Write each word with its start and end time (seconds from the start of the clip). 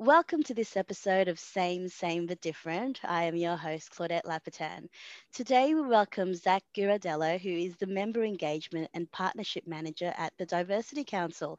Welcome 0.00 0.42
to 0.44 0.54
this 0.54 0.78
episode 0.78 1.28
of 1.28 1.38
Same, 1.38 1.86
Same 1.86 2.24
but 2.24 2.40
Different. 2.40 3.00
I 3.04 3.24
am 3.24 3.36
your 3.36 3.58
host, 3.58 3.90
Claudette 3.90 4.24
Lapitan. 4.24 4.88
Today 5.34 5.74
we 5.74 5.82
welcome 5.82 6.34
Zach 6.34 6.62
Girardello, 6.74 7.38
who 7.38 7.50
is 7.50 7.76
the 7.76 7.86
Member 7.86 8.24
Engagement 8.24 8.88
and 8.94 9.12
Partnership 9.12 9.66
Manager 9.66 10.10
at 10.16 10.32
the 10.38 10.46
Diversity 10.46 11.04
Council. 11.04 11.58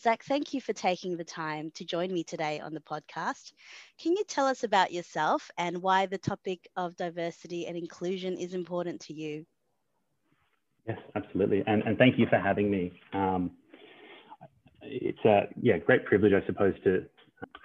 Zach, 0.00 0.22
thank 0.24 0.54
you 0.54 0.60
for 0.60 0.72
taking 0.72 1.16
the 1.16 1.24
time 1.24 1.72
to 1.74 1.84
join 1.84 2.12
me 2.12 2.22
today 2.22 2.60
on 2.60 2.72
the 2.72 2.80
podcast. 2.80 3.52
Can 4.00 4.12
you 4.12 4.22
tell 4.28 4.46
us 4.46 4.62
about 4.62 4.92
yourself 4.92 5.50
and 5.58 5.82
why 5.82 6.06
the 6.06 6.18
topic 6.18 6.68
of 6.76 6.94
diversity 6.94 7.66
and 7.66 7.76
inclusion 7.76 8.36
is 8.36 8.54
important 8.54 9.00
to 9.02 9.12
you? 9.12 9.44
Yes, 10.86 10.98
absolutely. 11.16 11.64
And, 11.66 11.82
and 11.82 11.98
thank 11.98 12.16
you 12.16 12.26
for 12.30 12.38
having 12.38 12.70
me. 12.70 12.92
Um, 13.12 13.50
it's 14.82 15.24
a 15.24 15.48
yeah, 15.60 15.78
great 15.78 16.04
privilege, 16.04 16.32
I 16.32 16.46
suppose, 16.46 16.74
to 16.84 17.04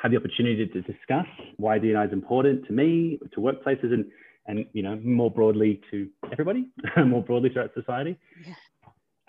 have 0.01 0.11
the 0.11 0.17
opportunity 0.17 0.65
to 0.65 0.81
discuss 0.81 1.27
why 1.57 1.77
DNI 1.77 2.07
is 2.07 2.13
important 2.13 2.65
to 2.65 2.73
me, 2.73 3.19
to 3.33 3.39
workplaces, 3.39 3.93
and 3.93 4.05
and 4.47 4.65
you 4.73 4.83
know 4.83 4.99
more 5.03 5.31
broadly 5.31 5.79
to 5.91 6.09
everybody, 6.31 6.67
more 7.05 7.21
broadly 7.23 7.49
throughout 7.49 7.73
society. 7.75 8.17
Yeah. 8.45 8.55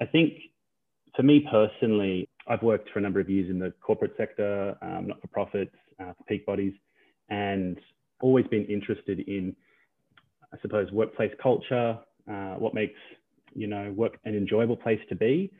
I 0.00 0.06
think 0.06 0.32
for 1.14 1.22
me 1.22 1.46
personally, 1.50 2.28
I've 2.46 2.62
worked 2.62 2.90
for 2.90 2.98
a 2.98 3.02
number 3.02 3.20
of 3.20 3.30
years 3.30 3.48
in 3.50 3.58
the 3.58 3.72
corporate 3.80 4.12
sector, 4.16 4.76
um, 4.82 5.08
not 5.08 5.20
for 5.20 5.28
profits, 5.28 5.74
uh, 6.00 6.12
for 6.12 6.24
peak 6.28 6.44
bodies, 6.46 6.74
and 7.30 7.78
always 8.20 8.46
been 8.48 8.64
interested 8.66 9.20
in, 9.20 9.54
I 10.52 10.58
suppose, 10.60 10.90
workplace 10.92 11.32
culture, 11.42 11.98
uh, 12.30 12.54
what 12.54 12.74
makes 12.74 12.98
you 13.54 13.66
know 13.66 13.92
work 13.96 14.18
an 14.24 14.34
enjoyable 14.34 14.76
place 14.76 15.00
to 15.08 15.14
be, 15.14 15.50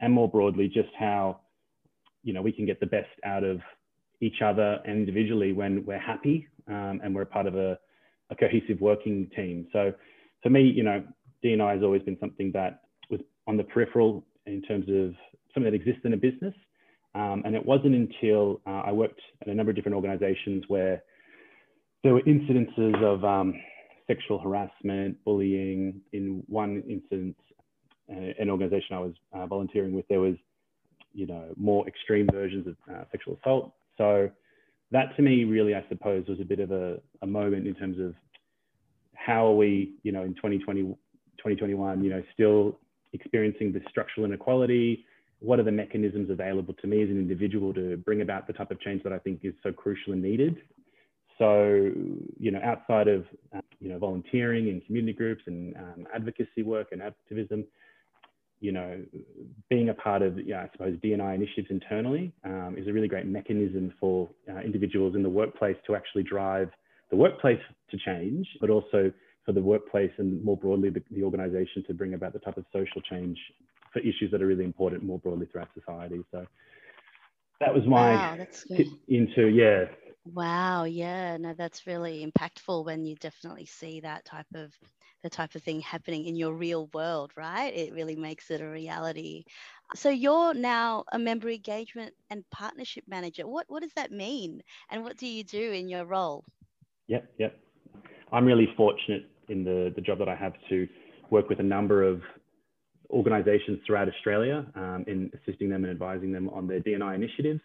and 0.00 0.12
more 0.12 0.28
broadly, 0.28 0.68
just 0.68 0.90
how 0.98 1.40
you 2.22 2.32
know 2.32 2.42
we 2.42 2.52
can 2.52 2.66
get 2.66 2.80
the 2.80 2.86
best 2.86 3.08
out 3.24 3.44
of 3.44 3.60
each 4.20 4.42
other 4.42 4.78
and 4.84 4.98
individually 4.98 5.52
when 5.52 5.84
we're 5.86 5.98
happy 5.98 6.46
um, 6.68 7.00
and 7.02 7.14
we're 7.14 7.22
a 7.22 7.26
part 7.26 7.46
of 7.46 7.56
a, 7.56 7.78
a 8.30 8.36
cohesive 8.36 8.80
working 8.80 9.30
team. 9.34 9.66
So 9.72 9.92
for 10.42 10.50
me, 10.50 10.62
you 10.62 10.82
know, 10.82 11.02
DNI 11.44 11.74
has 11.74 11.82
always 11.82 12.02
been 12.02 12.18
something 12.20 12.50
that 12.52 12.82
was 13.08 13.20
on 13.46 13.56
the 13.56 13.64
peripheral 13.64 14.24
in 14.46 14.62
terms 14.62 14.86
of 14.88 15.14
something 15.54 15.70
that 15.70 15.76
exists 15.76 16.02
in 16.04 16.12
a 16.12 16.16
business. 16.16 16.54
Um, 17.14 17.42
and 17.44 17.56
it 17.56 17.64
wasn't 17.64 17.94
until 17.94 18.60
uh, 18.66 18.82
I 18.86 18.92
worked 18.92 19.20
at 19.42 19.48
a 19.48 19.54
number 19.54 19.70
of 19.70 19.76
different 19.76 19.96
organizations 19.96 20.64
where 20.68 21.02
there 22.04 22.14
were 22.14 22.22
incidences 22.22 23.02
of 23.02 23.24
um, 23.24 23.54
sexual 24.06 24.38
harassment, 24.38 25.22
bullying. 25.24 26.00
In 26.12 26.42
one 26.46 26.82
instance, 26.88 27.36
uh, 28.10 28.32
an 28.38 28.48
organization 28.48 28.96
I 28.96 29.00
was 29.00 29.12
uh, 29.32 29.46
volunteering 29.46 29.92
with, 29.92 30.06
there 30.08 30.20
was, 30.20 30.36
you 31.12 31.26
know, 31.26 31.48
more 31.56 31.86
extreme 31.88 32.28
versions 32.32 32.66
of 32.66 32.76
uh, 32.92 33.04
sexual 33.10 33.38
assault. 33.40 33.74
So 33.98 34.30
that 34.92 35.14
to 35.16 35.22
me 35.22 35.44
really, 35.44 35.74
I 35.74 35.84
suppose, 35.88 36.26
was 36.28 36.40
a 36.40 36.44
bit 36.44 36.60
of 36.60 36.70
a, 36.70 36.98
a 37.22 37.26
moment 37.26 37.66
in 37.66 37.74
terms 37.74 37.98
of 37.98 38.14
how 39.14 39.46
are 39.46 39.54
we, 39.54 39.94
you 40.02 40.12
know, 40.12 40.22
in 40.22 40.34
2020, 40.34 40.82
2021, 40.82 42.02
you 42.02 42.10
know, 42.10 42.22
still 42.32 42.78
experiencing 43.12 43.72
this 43.72 43.82
structural 43.88 44.26
inequality, 44.26 45.04
what 45.40 45.58
are 45.58 45.62
the 45.62 45.72
mechanisms 45.72 46.30
available 46.30 46.74
to 46.74 46.86
me 46.86 47.02
as 47.02 47.08
an 47.08 47.18
individual 47.18 47.72
to 47.74 47.96
bring 47.98 48.20
about 48.20 48.46
the 48.46 48.52
type 48.52 48.70
of 48.70 48.80
change 48.80 49.02
that 49.02 49.12
I 49.12 49.18
think 49.18 49.40
is 49.42 49.54
so 49.62 49.72
crucial 49.72 50.12
and 50.12 50.22
needed. 50.22 50.58
So, 51.38 51.90
you 52.38 52.50
know, 52.50 52.60
outside 52.62 53.08
of, 53.08 53.24
uh, 53.56 53.62
you 53.80 53.88
know, 53.88 53.98
volunteering 53.98 54.68
in 54.68 54.82
community 54.82 55.14
groups 55.14 55.42
and 55.46 55.74
um, 55.76 56.06
advocacy 56.14 56.62
work 56.62 56.88
and 56.92 57.00
activism, 57.00 57.64
you 58.60 58.72
know, 58.72 59.02
being 59.70 59.88
a 59.88 59.94
part 59.94 60.20
of, 60.20 60.38
yeah, 60.38 60.64
I 60.64 60.68
suppose, 60.72 60.98
DNI 61.02 61.34
initiatives 61.34 61.68
internally 61.70 62.30
um, 62.44 62.76
is 62.76 62.86
a 62.86 62.92
really 62.92 63.08
great 63.08 63.24
mechanism 63.24 63.94
for 63.98 64.28
uh, 64.50 64.60
individuals 64.60 65.14
in 65.14 65.22
the 65.22 65.30
workplace 65.30 65.76
to 65.86 65.96
actually 65.96 66.24
drive 66.24 66.68
the 67.10 67.16
workplace 67.16 67.60
to 67.90 67.96
change, 67.96 68.46
but 68.60 68.68
also 68.68 69.10
for 69.46 69.52
the 69.52 69.62
workplace 69.62 70.12
and 70.18 70.44
more 70.44 70.58
broadly 70.58 70.90
the, 70.90 71.02
the 71.10 71.22
organization 71.22 71.82
to 71.86 71.94
bring 71.94 72.12
about 72.12 72.34
the 72.34 72.38
type 72.40 72.58
of 72.58 72.66
social 72.70 73.00
change 73.00 73.38
for 73.92 74.00
issues 74.00 74.30
that 74.32 74.42
are 74.42 74.46
really 74.46 74.64
important 74.64 75.02
more 75.02 75.18
broadly 75.18 75.46
throughout 75.50 75.68
society. 75.74 76.20
So 76.30 76.46
that 77.60 77.74
was 77.74 77.84
my 77.86 78.14
wow, 78.14 78.36
into 79.08 79.46
yeah. 79.48 79.84
Wow, 80.26 80.84
yeah, 80.84 81.36
no, 81.38 81.54
that's 81.54 81.86
really 81.86 82.26
impactful 82.26 82.84
when 82.84 83.04
you 83.04 83.16
definitely 83.16 83.66
see 83.66 84.00
that 84.00 84.24
type 84.24 84.46
of 84.54 84.72
the 85.22 85.30
type 85.30 85.54
of 85.54 85.62
thing 85.62 85.80
happening 85.80 86.24
in 86.24 86.36
your 86.36 86.54
real 86.54 86.88
world, 86.94 87.30
right? 87.36 87.74
It 87.74 87.92
really 87.92 88.16
makes 88.16 88.50
it 88.50 88.60
a 88.60 88.68
reality. 88.68 89.44
So 89.94 90.08
you're 90.08 90.54
now 90.54 91.04
a 91.12 91.18
member 91.18 91.50
engagement 91.50 92.14
and 92.30 92.44
partnership 92.50 93.04
manager. 93.08 93.46
What 93.46 93.66
what 93.68 93.82
does 93.82 93.92
that 93.96 94.12
mean, 94.12 94.62
and 94.90 95.02
what 95.02 95.16
do 95.16 95.26
you 95.26 95.44
do 95.44 95.72
in 95.72 95.88
your 95.88 96.04
role? 96.04 96.44
Yep, 97.08 97.32
yep. 97.38 97.58
I'm 98.32 98.44
really 98.44 98.68
fortunate 98.76 99.28
in 99.48 99.64
the 99.64 99.92
the 99.94 100.00
job 100.00 100.18
that 100.18 100.28
I 100.28 100.36
have 100.36 100.54
to 100.68 100.88
work 101.30 101.48
with 101.48 101.60
a 101.60 101.64
number 101.64 102.02
of 102.02 102.22
organizations 103.10 103.78
throughout 103.86 104.08
Australia 104.08 104.66
um, 104.74 105.04
in 105.06 105.30
assisting 105.34 105.68
them 105.68 105.84
and 105.84 105.90
advising 105.90 106.32
them 106.32 106.48
on 106.50 106.66
their 106.66 106.80
DNI 106.80 107.14
initiatives. 107.14 107.60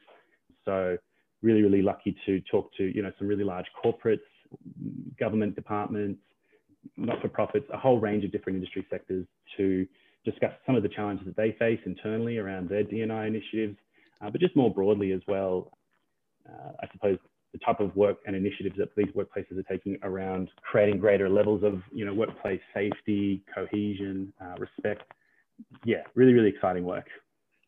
So 0.65 0.97
really, 1.41 1.61
really 1.61 1.81
lucky 1.81 2.15
to 2.25 2.41
talk 2.51 2.71
to, 2.77 2.83
you 2.83 3.01
know, 3.01 3.11
some 3.17 3.27
really 3.27 3.43
large 3.43 3.65
corporates, 3.83 4.19
government 5.19 5.55
departments, 5.55 6.19
not-for-profits, 6.97 7.65
a 7.73 7.77
whole 7.77 7.99
range 7.99 8.23
of 8.23 8.31
different 8.31 8.57
industry 8.57 8.85
sectors 8.89 9.25
to 9.57 9.87
discuss 10.23 10.51
some 10.65 10.75
of 10.75 10.83
the 10.83 10.89
challenges 10.89 11.25
that 11.25 11.37
they 11.37 11.55
face 11.57 11.79
internally 11.85 12.37
around 12.37 12.67
their 12.67 12.83
DNI 12.83 13.27
initiatives, 13.27 13.77
uh, 14.21 14.29
but 14.29 14.41
just 14.41 14.55
more 14.55 14.73
broadly 14.73 15.11
as 15.11 15.21
well, 15.27 15.71
uh, 16.49 16.71
I 16.81 16.87
suppose 16.91 17.17
the 17.53 17.59
type 17.59 17.79
of 17.79 17.95
work 17.95 18.17
and 18.25 18.35
initiatives 18.35 18.75
that 18.77 18.89
these 18.97 19.07
workplaces 19.15 19.57
are 19.57 19.63
taking 19.63 19.97
around 20.03 20.49
creating 20.61 20.99
greater 20.99 21.29
levels 21.29 21.63
of 21.63 21.81
you 21.93 22.05
know 22.05 22.13
workplace 22.13 22.59
safety, 22.73 23.43
cohesion, 23.53 24.33
uh, 24.41 24.55
respect, 24.57 25.03
yeah, 25.83 26.03
really, 26.15 26.33
really 26.33 26.49
exciting 26.49 26.83
work. 26.83 27.07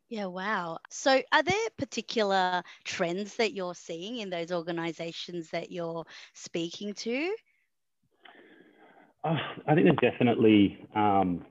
Yeah, 0.09 0.25
wow. 0.25 0.77
So, 0.89 1.21
are 1.33 1.43
there 1.43 1.69
particular 1.77 2.63
trends 2.85 3.35
that 3.35 3.53
you're 3.53 3.75
seeing 3.75 4.19
in 4.19 4.29
those 4.29 4.51
organizations 4.51 5.49
that 5.49 5.71
you're 5.71 6.05
speaking 6.33 6.93
to? 6.93 7.35
Uh, 9.23 9.35
I 9.67 9.75
think 9.75 9.85
there's 9.85 10.13
definitely 10.13 10.87
um, 10.95 11.45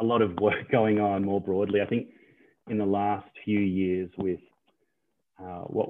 a 0.00 0.04
lot 0.04 0.20
of 0.20 0.36
work 0.40 0.68
going 0.70 1.00
on 1.00 1.24
more 1.24 1.40
broadly. 1.40 1.80
I 1.80 1.86
think 1.86 2.08
in 2.68 2.76
the 2.76 2.86
last 2.86 3.28
few 3.44 3.60
years, 3.60 4.10
with 4.18 4.40
uh, 5.40 5.62
what 5.62 5.88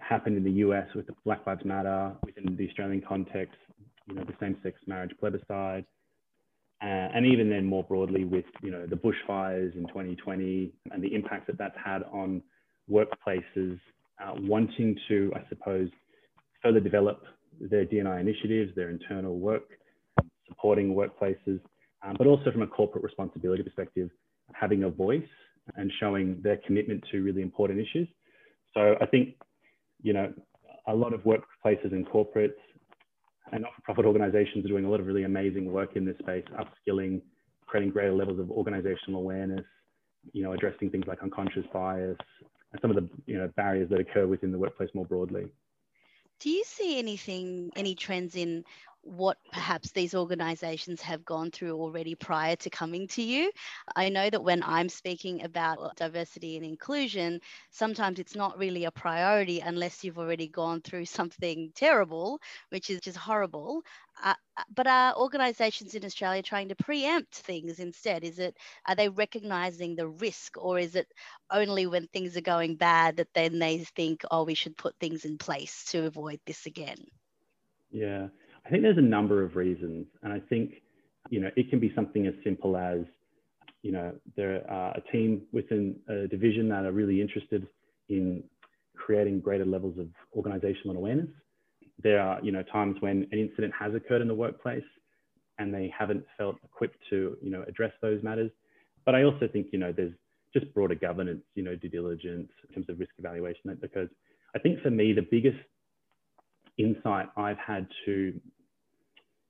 happened 0.00 0.36
in 0.36 0.44
the 0.44 0.58
US 0.62 0.88
with 0.94 1.06
the 1.06 1.14
Black 1.24 1.46
Lives 1.46 1.64
Matter, 1.64 2.16
within 2.24 2.56
the 2.56 2.68
Australian 2.68 3.02
context, 3.06 3.56
you 4.08 4.14
know, 4.14 4.24
the 4.24 4.34
same-sex 4.40 4.78
marriage 4.86 5.12
plebiscite, 5.20 5.84
uh, 6.82 6.86
and 7.14 7.26
even 7.26 7.48
then 7.48 7.64
more 7.64 7.84
broadly 7.84 8.24
with 8.24 8.44
you 8.62 8.70
know 8.70 8.86
the 8.86 8.96
bushfires 8.96 9.74
in 9.74 9.86
2020 9.88 10.72
and 10.90 11.02
the 11.02 11.14
impact 11.14 11.46
that 11.46 11.58
that's 11.58 11.76
had 11.82 12.02
on 12.12 12.42
workplaces 12.90 13.78
uh, 14.22 14.32
wanting 14.40 14.96
to 15.08 15.32
i 15.34 15.40
suppose 15.48 15.88
further 16.62 16.80
develop 16.80 17.22
their 17.60 17.86
dni 17.86 18.20
initiatives 18.20 18.74
their 18.76 18.90
internal 18.90 19.38
work 19.38 19.64
supporting 20.48 20.94
workplaces 20.94 21.60
um, 22.04 22.14
but 22.18 22.26
also 22.26 22.52
from 22.52 22.62
a 22.62 22.66
corporate 22.66 23.02
responsibility 23.02 23.62
perspective 23.62 24.10
having 24.52 24.84
a 24.84 24.90
voice 24.90 25.22
and 25.76 25.90
showing 25.98 26.40
their 26.42 26.58
commitment 26.58 27.02
to 27.10 27.22
really 27.22 27.42
important 27.42 27.80
issues. 27.80 28.08
So 28.74 28.96
i 29.00 29.06
think 29.06 29.34
you 30.02 30.12
know 30.12 30.32
a 30.86 30.94
lot 30.94 31.12
of 31.12 31.20
workplaces 31.22 31.92
and 31.92 32.06
corporates 32.06 32.60
and 33.52 33.62
not-for-profit 33.62 34.04
organizations 34.04 34.64
are 34.64 34.68
doing 34.68 34.84
a 34.84 34.90
lot 34.90 35.00
of 35.00 35.06
really 35.06 35.24
amazing 35.24 35.72
work 35.72 35.96
in 35.96 36.04
this 36.04 36.18
space, 36.18 36.44
upskilling, 36.58 37.20
creating 37.66 37.90
greater 37.90 38.12
levels 38.12 38.38
of 38.38 38.50
organizational 38.50 39.20
awareness, 39.20 39.64
you 40.32 40.42
know, 40.42 40.52
addressing 40.52 40.90
things 40.90 41.04
like 41.06 41.22
unconscious 41.22 41.64
bias 41.72 42.18
and 42.72 42.80
some 42.80 42.90
of 42.90 42.96
the 42.96 43.08
you 43.26 43.38
know 43.38 43.48
barriers 43.56 43.88
that 43.90 44.00
occur 44.00 44.26
within 44.26 44.52
the 44.52 44.58
workplace 44.58 44.90
more 44.94 45.06
broadly. 45.06 45.46
Do 46.40 46.50
you 46.50 46.64
see 46.64 46.98
anything, 46.98 47.70
any 47.76 47.94
trends 47.94 48.36
in 48.36 48.64
what 49.06 49.38
perhaps 49.52 49.92
these 49.92 50.16
organizations 50.16 51.00
have 51.00 51.24
gone 51.24 51.50
through 51.52 51.72
already 51.72 52.16
prior 52.16 52.56
to 52.56 52.68
coming 52.68 53.06
to 53.06 53.22
you. 53.22 53.52
I 53.94 54.08
know 54.08 54.28
that 54.28 54.42
when 54.42 54.64
I'm 54.64 54.88
speaking 54.88 55.44
about 55.44 55.96
diversity 55.96 56.56
and 56.56 56.66
inclusion, 56.66 57.40
sometimes 57.70 58.18
it's 58.18 58.34
not 58.34 58.58
really 58.58 58.84
a 58.84 58.90
priority 58.90 59.60
unless 59.60 60.02
you've 60.02 60.18
already 60.18 60.48
gone 60.48 60.80
through 60.80 61.04
something 61.20 61.70
terrible, 61.74 62.40
which 62.70 62.90
is 62.90 63.00
just 63.00 63.16
horrible. 63.16 63.82
Uh, 64.24 64.34
uh 64.56 64.62
but 64.74 64.88
are 64.88 65.14
organizations 65.14 65.94
in 65.94 66.04
Australia 66.04 66.42
trying 66.42 66.68
to 66.68 66.74
preempt 66.74 67.34
things 67.34 67.78
instead? 67.78 68.24
Is 68.24 68.40
it 68.40 68.56
are 68.88 68.96
they 68.96 69.08
recognizing 69.08 69.94
the 69.94 70.08
risk 70.08 70.56
or 70.58 70.80
is 70.80 70.96
it 70.96 71.06
only 71.52 71.86
when 71.86 72.08
things 72.08 72.36
are 72.36 72.40
going 72.40 72.74
bad 72.74 73.18
that 73.18 73.32
then 73.34 73.60
they 73.60 73.78
think, 73.78 74.22
oh, 74.32 74.42
we 74.44 74.54
should 74.54 74.76
put 74.76 74.96
things 74.98 75.24
in 75.24 75.38
place 75.38 75.84
to 75.90 76.06
avoid 76.06 76.40
this 76.44 76.66
again? 76.66 76.98
Yeah. 77.90 78.28
I 78.66 78.70
think 78.70 78.82
there's 78.82 78.98
a 78.98 79.02
number 79.02 79.44
of 79.44 79.54
reasons. 79.54 80.06
And 80.22 80.32
I 80.32 80.40
think, 80.40 80.82
you 81.30 81.40
know, 81.40 81.50
it 81.56 81.70
can 81.70 81.78
be 81.78 81.92
something 81.94 82.26
as 82.26 82.34
simple 82.42 82.76
as, 82.76 83.00
you 83.82 83.92
know, 83.92 84.12
there 84.36 84.68
are 84.68 84.90
a 84.96 85.00
team 85.12 85.42
within 85.52 85.94
a 86.08 86.26
division 86.26 86.68
that 86.70 86.84
are 86.84 86.92
really 86.92 87.20
interested 87.20 87.68
in 88.08 88.42
creating 88.96 89.40
greater 89.40 89.64
levels 89.64 89.98
of 89.98 90.08
organizational 90.34 90.96
awareness. 90.96 91.28
There 92.02 92.20
are, 92.20 92.40
you 92.42 92.50
know, 92.50 92.64
times 92.64 92.96
when 93.00 93.28
an 93.30 93.38
incident 93.38 93.72
has 93.78 93.94
occurred 93.94 94.20
in 94.20 94.28
the 94.28 94.34
workplace 94.34 94.82
and 95.58 95.72
they 95.72 95.92
haven't 95.96 96.24
felt 96.36 96.56
equipped 96.64 96.98
to, 97.10 97.36
you 97.40 97.50
know, 97.50 97.64
address 97.68 97.92
those 98.02 98.22
matters. 98.22 98.50
But 99.04 99.14
I 99.14 99.22
also 99.22 99.48
think, 99.52 99.68
you 99.72 99.78
know, 99.78 99.92
there's 99.92 100.12
just 100.52 100.72
broader 100.74 100.96
governance, 100.96 101.42
you 101.54 101.62
know, 101.62 101.76
due 101.76 101.88
diligence 101.88 102.50
in 102.68 102.74
terms 102.74 102.88
of 102.88 102.98
risk 102.98 103.12
evaluation, 103.18 103.78
because 103.80 104.08
I 104.54 104.58
think 104.58 104.80
for 104.80 104.90
me, 104.90 105.12
the 105.12 105.26
biggest 105.30 105.58
insight 106.78 107.28
I've 107.36 107.58
had 107.58 107.86
to 108.06 108.38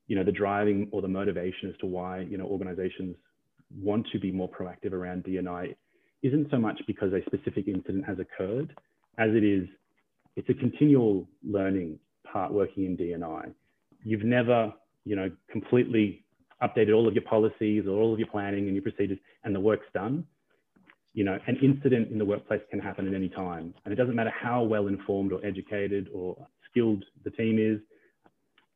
you 0.07 0.17
know, 0.17 0.25
the 0.25 0.33
driving 0.33 0.89
or 0.93 1.03
the 1.03 1.09
motivation 1.09 1.69
as 1.69 1.77
to 1.79 1.87
why, 1.87 2.21
you 2.21 2.39
know, 2.39 2.47
organizations 2.47 3.17
want 3.81 4.07
to 4.13 4.19
be 4.19 4.31
more 4.31 4.49
proactive 4.49 4.93
around 4.93 5.25
D&I 5.25 5.75
isn't 6.23 6.49
so 6.51 6.59
much 6.59 6.81
because 6.87 7.13
a 7.13 7.21
specific 7.27 7.69
incident 7.69 8.05
has 8.07 8.19
occurred 8.19 8.73
as 9.19 9.31
it 9.31 9.45
is, 9.45 9.69
it's 10.37 10.49
a 10.49 10.55
continual 10.55 11.27
learning 11.43 11.99
part 12.31 12.53
working 12.53 12.85
in 12.85 12.97
D&I. 12.97 13.47
You've 14.05 14.25
never, 14.25 14.73
you 15.05 15.17
know, 15.17 15.31
completely 15.51 16.25
updated 16.63 16.95
all 16.95 17.09
of 17.09 17.15
your 17.15 17.25
policies 17.25 17.85
or 17.87 17.99
all 17.99 18.13
of 18.13 18.19
your 18.19 18.29
planning 18.29 18.67
and 18.67 18.75
your 18.75 18.83
procedures 18.83 19.19
and 19.45 19.55
the 19.55 19.61
work's 19.61 19.87
done. 19.95 20.25
You 21.15 21.25
know, 21.25 21.39
an 21.47 21.57
incident 21.63 22.11
in 22.11 22.19
the 22.19 22.25
workplace 22.25 22.61
can 22.71 22.79
happen 22.79 23.09
at 23.09 23.15
any 23.15 23.31
time. 23.31 23.73
And 23.85 23.93
it 23.93 23.97
doesn't 23.97 24.15
matter 24.15 24.33
how 24.39 24.63
well 24.63 24.87
informed 24.87 25.33
or 25.33 25.45
educated 25.45 26.09
or 26.13 26.37
skilled 26.71 27.05
the 27.25 27.31
team 27.31 27.59
is, 27.59 27.81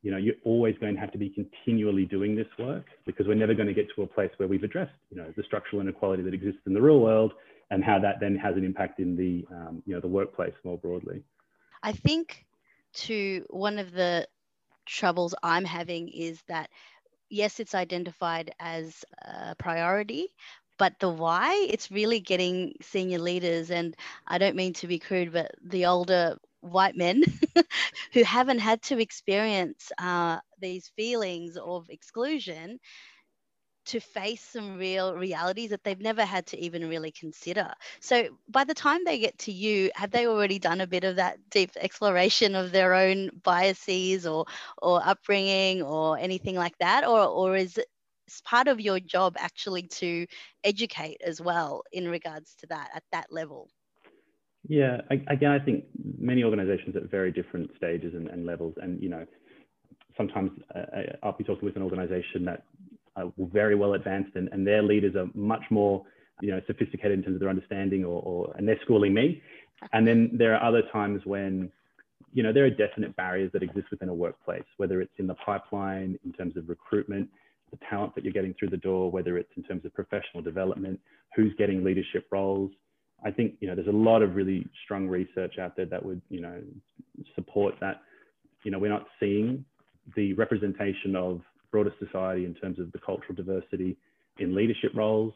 you 0.02 0.10
know, 0.10 0.16
you're 0.16 0.34
always 0.44 0.74
going 0.78 0.94
to 0.94 1.00
have 1.00 1.12
to 1.12 1.18
be 1.18 1.28
continually 1.28 2.06
doing 2.06 2.34
this 2.34 2.46
work 2.58 2.86
because 3.06 3.26
we're 3.26 3.34
never 3.34 3.54
going 3.54 3.68
to 3.68 3.74
get 3.74 3.86
to 3.96 4.02
a 4.02 4.06
place 4.06 4.30
where 4.38 4.48
we've 4.48 4.62
addressed, 4.62 4.92
you 5.10 5.16
know, 5.16 5.32
the 5.36 5.42
structural 5.42 5.82
inequality 5.82 6.22
that 6.22 6.32
exists 6.32 6.60
in 6.66 6.72
the 6.72 6.80
real 6.80 7.00
world 7.00 7.32
and 7.70 7.84
how 7.84 7.98
that 7.98 8.16
then 8.20 8.34
has 8.36 8.56
an 8.56 8.64
impact 8.64 8.98
in 8.98 9.14
the, 9.14 9.46
um, 9.54 9.82
you 9.86 9.94
know, 9.94 10.00
the 10.00 10.08
workplace 10.08 10.54
more 10.64 10.78
broadly. 10.78 11.22
I 11.82 11.92
think 11.92 12.46
to 12.92 13.44
one 13.50 13.78
of 13.78 13.92
the 13.92 14.26
troubles 14.86 15.34
I'm 15.42 15.64
having 15.64 16.08
is 16.08 16.42
that 16.48 16.70
yes, 17.30 17.60
it's 17.60 17.74
identified 17.74 18.52
as 18.58 19.04
a 19.22 19.54
priority, 19.54 20.26
but 20.78 20.98
the 20.98 21.08
why, 21.08 21.66
it's 21.70 21.90
really 21.90 22.20
getting 22.20 22.74
senior 22.82 23.18
leaders, 23.18 23.70
and 23.70 23.96
I 24.26 24.38
don't 24.38 24.56
mean 24.56 24.72
to 24.74 24.86
be 24.86 24.98
crude, 24.98 25.32
but 25.32 25.52
the 25.62 25.86
older 25.86 26.36
white 26.60 26.96
men 26.96 27.22
who 28.12 28.22
haven't 28.24 28.58
had 28.58 28.82
to 28.82 28.98
experience 29.00 29.92
uh, 29.98 30.38
these 30.60 30.88
feelings 30.96 31.56
of 31.56 31.88
exclusion 31.90 32.78
to 33.86 34.00
face 34.00 34.42
some 34.42 34.76
real 34.76 35.14
realities 35.16 35.70
that 35.70 35.82
they've 35.82 36.00
never 36.00 36.24
had 36.24 36.46
to 36.46 36.58
even 36.58 36.88
really 36.88 37.10
consider. 37.10 37.72
So 38.00 38.28
by 38.48 38.64
the 38.64 38.74
time 38.74 39.04
they 39.04 39.18
get 39.18 39.38
to 39.40 39.52
you, 39.52 39.90
have 39.94 40.10
they 40.10 40.26
already 40.26 40.58
done 40.58 40.80
a 40.80 40.86
bit 40.86 41.04
of 41.04 41.16
that 41.16 41.38
deep 41.50 41.70
exploration 41.76 42.54
of 42.54 42.70
their 42.72 42.94
own 42.94 43.30
biases 43.42 44.26
or 44.26 44.46
or 44.80 45.00
upbringing 45.04 45.82
or 45.82 46.18
anything 46.18 46.54
like 46.56 46.76
that? 46.78 47.04
Or 47.06 47.20
or 47.26 47.56
is 47.56 47.78
it 47.78 47.86
part 48.44 48.68
of 48.68 48.80
your 48.80 49.00
job 49.00 49.34
actually 49.38 49.88
to 49.88 50.26
educate 50.62 51.20
as 51.24 51.40
well 51.40 51.82
in 51.92 52.08
regards 52.08 52.54
to 52.56 52.66
that 52.68 52.90
at 52.94 53.04
that 53.12 53.32
level? 53.32 53.70
Yeah, 54.70 55.00
again, 55.26 55.50
I 55.50 55.58
think 55.58 55.86
many 56.16 56.44
organizations 56.44 56.94
at 56.94 57.10
very 57.10 57.32
different 57.32 57.72
stages 57.76 58.14
and, 58.14 58.28
and 58.28 58.46
levels, 58.46 58.72
and 58.80 59.02
you 59.02 59.08
know, 59.08 59.26
sometimes 60.16 60.52
uh, 60.72 61.16
I'll 61.24 61.36
be 61.36 61.42
talking 61.42 61.64
with 61.64 61.74
an 61.74 61.82
organization 61.82 62.44
that 62.44 62.62
are 63.16 63.32
very 63.36 63.74
well 63.74 63.94
advanced, 63.94 64.36
and, 64.36 64.48
and 64.52 64.64
their 64.64 64.80
leaders 64.80 65.16
are 65.16 65.26
much 65.34 65.64
more, 65.70 66.04
you 66.40 66.52
know, 66.52 66.60
sophisticated 66.68 67.18
in 67.18 67.24
terms 67.24 67.34
of 67.34 67.40
their 67.40 67.48
understanding, 67.48 68.04
or, 68.04 68.22
or 68.22 68.54
and 68.56 68.68
they're 68.68 68.78
schooling 68.84 69.12
me. 69.12 69.42
And 69.92 70.06
then 70.06 70.30
there 70.34 70.54
are 70.54 70.62
other 70.62 70.82
times 70.92 71.22
when, 71.24 71.72
you 72.32 72.44
know, 72.44 72.52
there 72.52 72.64
are 72.64 72.70
definite 72.70 73.16
barriers 73.16 73.50
that 73.54 73.64
exist 73.64 73.88
within 73.90 74.08
a 74.08 74.14
workplace, 74.14 74.62
whether 74.76 75.00
it's 75.00 75.18
in 75.18 75.26
the 75.26 75.34
pipeline 75.34 76.16
in 76.24 76.32
terms 76.32 76.56
of 76.56 76.68
recruitment, 76.68 77.28
the 77.72 77.78
talent 77.90 78.14
that 78.14 78.22
you're 78.22 78.32
getting 78.32 78.54
through 78.56 78.70
the 78.70 78.76
door, 78.76 79.10
whether 79.10 79.36
it's 79.36 79.50
in 79.56 79.64
terms 79.64 79.84
of 79.84 79.92
professional 79.94 80.44
development, 80.44 81.00
who's 81.34 81.52
getting 81.58 81.82
leadership 81.82 82.28
roles 82.30 82.70
I 83.24 83.30
think 83.30 83.54
you 83.60 83.68
know 83.68 83.74
there's 83.74 83.88
a 83.88 83.92
lot 83.92 84.22
of 84.22 84.34
really 84.34 84.66
strong 84.84 85.08
research 85.08 85.58
out 85.58 85.76
there 85.76 85.86
that 85.86 86.04
would 86.04 86.20
you 86.28 86.40
know 86.40 86.60
support 87.34 87.74
that. 87.80 88.02
You 88.64 88.70
know, 88.70 88.78
we're 88.78 88.90
not 88.90 89.06
seeing 89.18 89.64
the 90.16 90.32
representation 90.34 91.16
of 91.16 91.40
broader 91.70 91.92
society 91.98 92.44
in 92.44 92.54
terms 92.54 92.78
of 92.78 92.90
the 92.92 92.98
cultural 92.98 93.34
diversity 93.34 93.96
in 94.38 94.54
leadership 94.54 94.92
roles. 94.94 95.32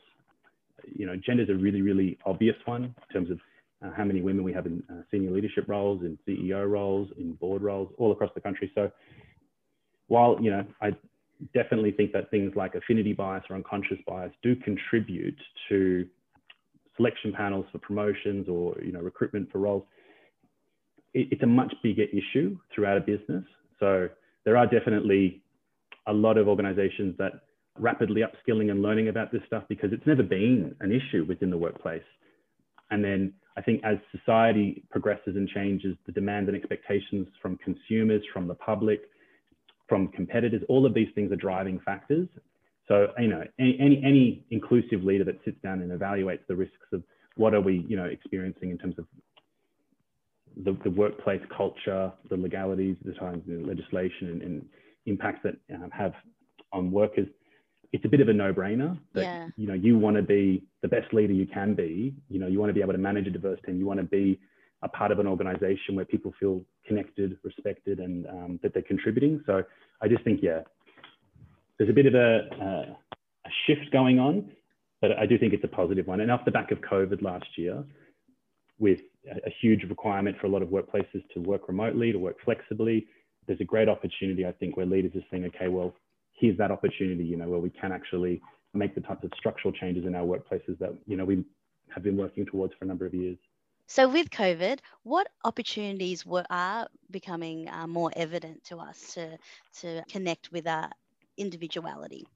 You 0.95 1.07
know, 1.07 1.17
gender 1.17 1.43
is 1.43 1.49
a 1.49 1.55
really 1.55 1.83
really 1.83 2.19
obvious 2.25 2.57
one 2.65 2.85
in 2.85 2.95
terms 3.13 3.31
of 3.31 3.39
uh, 3.85 3.93
how 3.97 4.05
many 4.05 4.21
women 4.21 4.45
we 4.45 4.53
have 4.53 4.67
in 4.67 4.83
uh, 4.91 5.03
senior 5.11 5.31
leadership 5.31 5.65
roles, 5.69 6.03
in 6.03 6.19
CEO 6.27 6.69
roles, 6.69 7.09
in 7.19 7.33
board 7.35 7.63
roles, 7.63 7.93
all 7.99 8.13
across 8.13 8.31
the 8.35 8.41
country. 8.41 8.71
So 8.75 8.91
while 10.09 10.39
you 10.41 10.51
know 10.51 10.65
I 10.81 10.91
definitely 11.53 11.93
think 11.93 12.13
that 12.13 12.31
things 12.31 12.53
like 12.57 12.75
affinity 12.75 13.13
bias 13.13 13.45
or 13.51 13.57
unconscious 13.57 13.99
bias 14.07 14.33
do 14.43 14.57
contribute 14.57 15.39
to 15.69 16.07
selection 16.97 17.33
panels 17.33 17.67
for 17.73 17.79
promotions 17.79 18.49
or 18.49 18.77
you 18.83 18.93
know 18.93 19.01
recruitment 19.01 19.51
for 19.51 19.59
roles, 19.59 19.85
it, 21.13 21.29
it's 21.31 21.43
a 21.43 21.47
much 21.47 21.73
bigger 21.83 22.05
issue 22.05 22.57
throughout 22.75 22.97
a 22.97 23.01
business. 23.01 23.45
So 23.81 24.09
there 24.45 24.57
are 24.57 24.67
definitely 24.67 25.43
a 26.07 26.13
lot 26.13 26.37
of 26.39 26.49
organizations 26.49 27.17
that 27.19 27.33
rapidly 27.79 28.23
upskilling 28.23 28.71
and 28.71 28.83
learning 28.83 29.09
about 29.09 29.33
this 29.33 29.43
stuff 29.47 29.65
because 29.69 29.93
it's 29.93 30.07
never 30.07 30.23
been 30.23 30.75
an 30.81 30.93
issue 30.93 31.25
within 31.27 31.51
the 31.51 31.59
workplace. 31.59 32.03
And 32.91 33.03
then 33.03 33.33
I 33.57 33.63
think 33.63 33.83
as 33.85 33.97
society 34.17 34.85
progresses 34.91 35.37
and 35.37 35.49
changes, 35.49 35.97
the 36.07 36.13
demand 36.13 36.49
and 36.49 36.57
expectations 36.57 37.27
from 37.41 37.59
consumers, 37.59 38.23
from 38.33 38.47
the 38.47 38.55
public, 38.55 39.03
from 39.89 40.09
competitors, 40.09 40.63
all 40.69 40.87
of 40.87 40.95
these 40.95 41.09
things 41.15 41.33
are 41.33 41.37
driving 41.37 41.81
factors. 41.81 42.29
So, 42.89 43.09
you 43.19 43.29
know, 43.29 43.43
any, 43.59 43.79
any, 43.81 44.03
any 44.05 44.45
inclusive 44.51 45.05
leader 45.05 45.25
that 45.25 45.39
sits 45.45 45.57
down 45.63 45.81
and 45.81 45.91
evaluates 45.91 46.47
the 46.49 46.57
risks 46.57 46.87
of 46.93 47.03
what 47.37 47.55
are 47.55 47.61
we, 47.61 47.85
you 47.89 47.97
know, 47.97 48.05
experiencing 48.05 48.71
in 48.71 48.79
terms 48.79 48.99
of 48.99 49.07
the, 50.63 50.77
the 50.85 50.91
workplace 50.91 51.43
culture, 51.57 52.13
the 52.31 52.37
legalities, 52.37 52.97
the 53.05 53.13
times, 53.13 53.43
the 53.47 53.65
legislation 53.65 54.29
and, 54.29 54.43
and 54.43 54.67
impacts 55.07 55.41
that 55.45 55.57
um, 55.75 55.91
have 55.91 56.13
on 56.73 56.91
workers, 56.91 57.27
it's 57.93 58.05
a 58.05 58.09
bit 58.09 58.21
of 58.21 58.29
a 58.29 58.33
no-brainer 58.33 58.99
that 59.15 59.23
yeah. 59.23 59.49
you 59.57 59.69
know 59.69 59.75
you 59.75 59.97
want 59.97 60.17
to 60.17 60.23
be 60.23 60.65
the 60.83 60.89
best 60.89 61.15
leader 61.15 61.33
you 61.33 61.47
can 61.47 61.75
be. 61.75 62.13
You 62.29 62.41
know, 62.41 62.49
you 62.49 62.59
want 62.59 62.71
to 62.71 62.75
be 62.75 62.81
able 62.81 62.93
to 62.93 62.99
manage 62.99 63.29
a 63.29 63.31
diverse 63.31 63.61
team. 63.65 63.79
You 63.79 63.87
want 63.87 64.01
to 64.01 64.05
be 64.07 64.41
a 64.83 64.89
part 64.89 65.13
of 65.13 65.21
an 65.21 65.29
organization 65.29 65.95
where 65.95 66.05
people 66.05 66.35
feel 66.41 66.63
connected, 66.87 67.39
respected, 67.45 68.01
and 68.01 68.27
um, 68.27 68.61
that 68.63 68.75
they're 68.75 68.83
contributing. 68.83 69.43
So 69.47 69.63
I 70.03 70.09
just 70.09 70.25
think, 70.25 70.41
yeah, 70.43 70.61
there's 71.79 71.91
a 71.91 71.93
bit 71.93 72.07
of 72.07 72.15
a, 72.15 72.49
uh, 72.61 72.95
a 73.47 73.51
shift 73.67 73.91
going 73.93 74.19
on, 74.19 74.51
but 75.01 75.13
I 75.19 75.27
do 75.27 75.39
think 75.39 75.53
it's 75.53 75.65
a 75.65 75.69
positive 75.69 76.07
one. 76.07 76.21
And 76.21 76.31
off 76.31 76.45
the 76.45 76.51
back 76.51 76.71
of 76.71 76.79
COVID 76.79 77.23
last 77.23 77.47
year, 77.57 77.85
with 78.79 79.01
a, 79.31 79.51
huge 79.61 79.85
requirement 79.85 80.37
for 80.41 80.47
a 80.47 80.51
lot 80.51 80.63
of 80.63 80.69
workplaces 80.69 81.23
to 81.33 81.41
work 81.41 81.69
remotely, 81.69 82.13
to 82.13 82.19
work 82.19 82.37
flexibly, 82.45 83.07
there's 83.47 83.61
a 83.61 83.65
great 83.65 83.89
opportunity, 83.89 84.47
I 84.47 84.53
think, 84.53 84.77
where 84.77 84.87
leaders 84.87 85.13
are 85.15 85.25
saying, 85.31 85.45
okay, 85.47 85.69
well, 85.69 85.95
here's 86.33 86.59
that 86.59 86.71
opportunity, 86.71 87.25
you 87.25 87.37
know, 87.37 87.49
where 87.49 87.61
we 87.61 87.71
can 87.71 87.93
actually 87.93 88.41
make 88.73 88.95
the 88.95 89.01
types 89.01 89.25
of 89.25 89.31
structural 89.39 89.73
changes 89.73 90.05
in 90.07 90.15
our 90.15 90.25
workplaces 90.25 90.79
that, 90.81 90.93
you 91.07 91.17
know, 91.17 91.25
we 91.25 91.45
have 91.95 92.03
been 92.03 92.17
working 92.17 92.45
towards 92.47 92.75
for 92.75 92.85
a 92.85 92.89
number 92.89 93.07
of 93.07 93.15
years. 93.15 93.39
So, 93.87 94.09
with 94.09 94.31
COVID, 94.31 94.79
what 95.03 95.29
opportunities 95.45 96.25
were, 96.25 96.47
are 96.49 96.89
becoming 97.11 97.69
uh, 97.69 97.87
more 97.87 98.11
evident 98.17 98.65
to 98.65 98.79
us 98.79 99.13
to, 99.15 99.37
to 99.81 100.03
connect 100.09 100.51
with 100.51 100.67
our 100.67 100.91
individuality? 101.37 102.27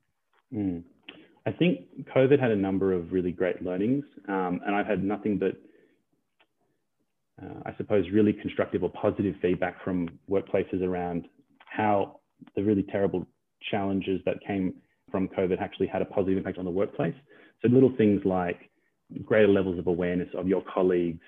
Mm. 0.53 0.83
I 1.47 1.53
think 1.53 1.81
COVID 2.15 2.39
had 2.41 2.51
a 2.51 2.57
number 2.57 2.93
of 2.93 3.13
really 3.13 3.33
great 3.33 3.63
learnings, 3.63 4.05
um, 4.29 4.61
and 4.67 4.75
I've 4.75 4.87
had 4.87 5.03
nothing 5.03 5.39
but, 5.39 5.57
uh, 7.43 7.61
I 7.65 7.75
suppose, 7.77 8.05
really 8.13 8.33
constructive 8.33 8.83
or 8.83 8.91
positive 8.91 9.35
feedback 9.41 9.83
from 9.83 10.09
workplaces 10.31 10.83
around 10.83 11.27
how 11.65 12.21
the 12.55 12.63
really 12.63 12.83
terrible 12.83 13.27
challenges 13.71 14.21
that 14.27 14.37
came 14.47 14.75
from 15.11 15.29
COVID 15.29 15.61
actually 15.61 15.87
had 15.87 16.03
a 16.03 16.05
positive 16.05 16.39
impact 16.39 16.59
on 16.59 16.65
the 16.65 16.71
workplace. 16.71 17.15
So 17.63 17.69
little 17.69 17.93
things 17.97 18.21
like 18.25 18.71
greater 19.25 19.49
levels 19.49 19.79
of 19.79 19.87
awareness 19.87 20.29
of 20.37 20.47
your 20.49 20.63
colleagues' 20.73 21.25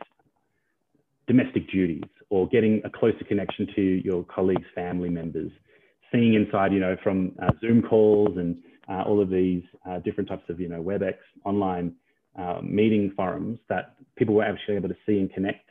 domestic 1.26 1.70
duties 1.70 2.02
or 2.28 2.46
getting 2.48 2.82
a 2.84 2.90
closer 2.90 3.24
connection 3.26 3.66
to 3.74 3.82
your 4.04 4.24
colleagues' 4.24 4.66
family 4.74 5.08
members, 5.08 5.50
seeing 6.12 6.34
inside, 6.34 6.72
you 6.72 6.80
know, 6.80 6.96
from 7.02 7.32
uh, 7.42 7.50
Zoom 7.60 7.82
calls 7.82 8.36
and 8.36 8.56
uh, 8.88 9.02
all 9.02 9.20
of 9.20 9.30
these 9.30 9.62
uh, 9.88 9.98
different 10.00 10.28
types 10.28 10.44
of, 10.48 10.60
you 10.60 10.68
know, 10.68 10.82
WebEx 10.82 11.14
online 11.44 11.94
uh, 12.38 12.60
meeting 12.62 13.12
forums 13.16 13.58
that 13.68 13.94
people 14.16 14.34
were 14.34 14.44
actually 14.44 14.76
able 14.76 14.88
to 14.88 14.96
see 15.06 15.18
and 15.18 15.32
connect 15.32 15.68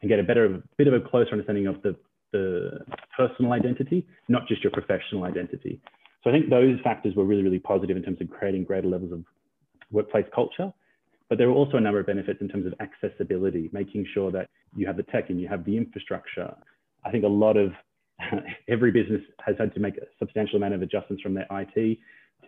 and 0.00 0.08
get 0.08 0.18
a 0.18 0.22
better, 0.22 0.62
bit 0.76 0.88
of 0.88 0.94
a 0.94 1.00
closer 1.00 1.32
understanding 1.32 1.66
of 1.66 1.80
the, 1.82 1.96
the 2.32 2.80
personal 3.16 3.52
identity, 3.52 4.06
not 4.28 4.46
just 4.48 4.62
your 4.62 4.72
professional 4.72 5.24
identity. 5.24 5.80
So 6.22 6.30
I 6.30 6.32
think 6.32 6.50
those 6.50 6.78
factors 6.82 7.14
were 7.14 7.24
really, 7.24 7.42
really 7.42 7.58
positive 7.58 7.96
in 7.96 8.02
terms 8.02 8.20
of 8.20 8.30
creating 8.30 8.64
greater 8.64 8.88
levels 8.88 9.12
of 9.12 9.24
workplace 9.90 10.26
culture. 10.34 10.72
But 11.28 11.38
there 11.38 11.48
are 11.48 11.52
also 11.52 11.78
a 11.78 11.80
number 11.80 11.98
of 11.98 12.06
benefits 12.06 12.40
in 12.40 12.48
terms 12.48 12.66
of 12.66 12.74
accessibility, 12.80 13.70
making 13.72 14.06
sure 14.12 14.30
that 14.32 14.50
you 14.76 14.86
have 14.86 14.96
the 14.96 15.02
tech 15.04 15.30
and 15.30 15.40
you 15.40 15.48
have 15.48 15.64
the 15.64 15.76
infrastructure. 15.76 16.54
I 17.04 17.10
think 17.10 17.24
a 17.24 17.28
lot 17.28 17.56
of 17.56 17.72
every 18.68 18.90
business 18.90 19.22
has 19.44 19.56
had 19.58 19.74
to 19.74 19.80
make 19.80 19.96
a 19.96 20.06
substantial 20.18 20.56
amount 20.56 20.74
of 20.74 20.82
adjustments 20.82 21.22
from 21.22 21.34
their 21.34 21.46
IT 21.50 21.98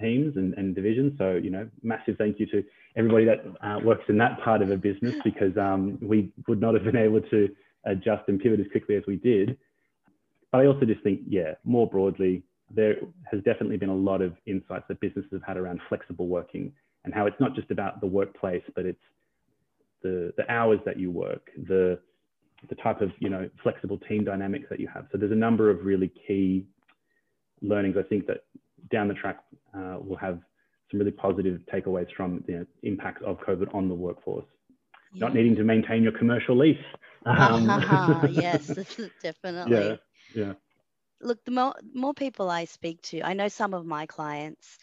teams 0.00 0.36
and, 0.36 0.54
and 0.54 0.74
divisions. 0.74 1.12
So, 1.18 1.34
you 1.34 1.50
know, 1.50 1.68
massive 1.82 2.16
thank 2.18 2.40
you 2.40 2.46
to 2.46 2.64
everybody 2.96 3.24
that 3.24 3.44
uh, 3.62 3.78
works 3.84 4.04
in 4.08 4.18
that 4.18 4.40
part 4.40 4.62
of 4.62 4.70
a 4.70 4.76
business 4.76 5.14
because 5.24 5.56
um, 5.56 5.98
we 6.00 6.32
would 6.48 6.60
not 6.60 6.74
have 6.74 6.84
been 6.84 6.96
able 6.96 7.20
to 7.20 7.48
adjust 7.84 8.28
and 8.28 8.40
pivot 8.40 8.60
as 8.60 8.66
quickly 8.70 8.96
as 8.96 9.02
we 9.06 9.16
did. 9.16 9.56
But 10.50 10.60
I 10.60 10.66
also 10.66 10.86
just 10.86 11.02
think, 11.02 11.20
yeah, 11.28 11.54
more 11.64 11.88
broadly, 11.88 12.42
there 12.70 12.96
has 13.30 13.42
definitely 13.42 13.76
been 13.76 13.88
a 13.88 13.94
lot 13.94 14.22
of 14.22 14.34
insights 14.46 14.84
that 14.88 15.00
businesses 15.00 15.30
have 15.32 15.42
had 15.42 15.56
around 15.56 15.80
flexible 15.88 16.28
working 16.28 16.72
and 17.04 17.12
how 17.12 17.26
it's 17.26 17.38
not 17.38 17.54
just 17.54 17.70
about 17.70 18.00
the 18.00 18.06
workplace, 18.06 18.62
but 18.74 18.86
it's 18.86 18.98
the, 20.02 20.32
the 20.36 20.50
hours 20.50 20.80
that 20.84 20.98
you 20.98 21.10
work, 21.10 21.50
the, 21.68 21.98
the 22.68 22.74
type 22.76 23.00
of 23.00 23.10
you 23.18 23.28
know 23.28 23.48
flexible 23.62 23.98
team 24.08 24.24
dynamics 24.24 24.66
that 24.70 24.80
you 24.80 24.88
have. 24.92 25.06
So 25.12 25.18
there's 25.18 25.32
a 25.32 25.36
number 25.36 25.70
of 25.70 25.84
really 25.84 26.12
key 26.26 26.66
learnings 27.62 27.96
I 27.98 28.02
think 28.02 28.26
that 28.26 28.44
down 28.90 29.08
the 29.08 29.14
track 29.14 29.38
uh, 29.76 29.98
will 30.00 30.16
have 30.16 30.40
some 30.90 31.00
really 31.00 31.12
positive 31.12 31.60
takeaways 31.72 32.06
from 32.16 32.44
the 32.46 32.66
impacts 32.82 33.22
of 33.24 33.38
COVID 33.38 33.74
on 33.74 33.88
the 33.88 33.94
workforce. 33.94 34.46
Yeah. 35.12 35.26
Not 35.26 35.34
needing 35.34 35.56
to 35.56 35.64
maintain 35.64 36.02
your 36.02 36.12
commercial 36.12 36.56
lease. 36.56 36.76
Um, 37.24 37.66
yes, 38.30 38.66
definitely. 39.22 39.76
Yeah, 39.76 39.96
yeah. 40.34 40.52
Look, 41.20 41.44
the 41.44 41.52
more 41.52 41.74
more 41.94 42.14
people 42.14 42.50
I 42.50 42.66
speak 42.66 43.00
to, 43.02 43.22
I 43.22 43.32
know 43.32 43.48
some 43.48 43.74
of 43.74 43.86
my 43.86 44.06
clients 44.06 44.78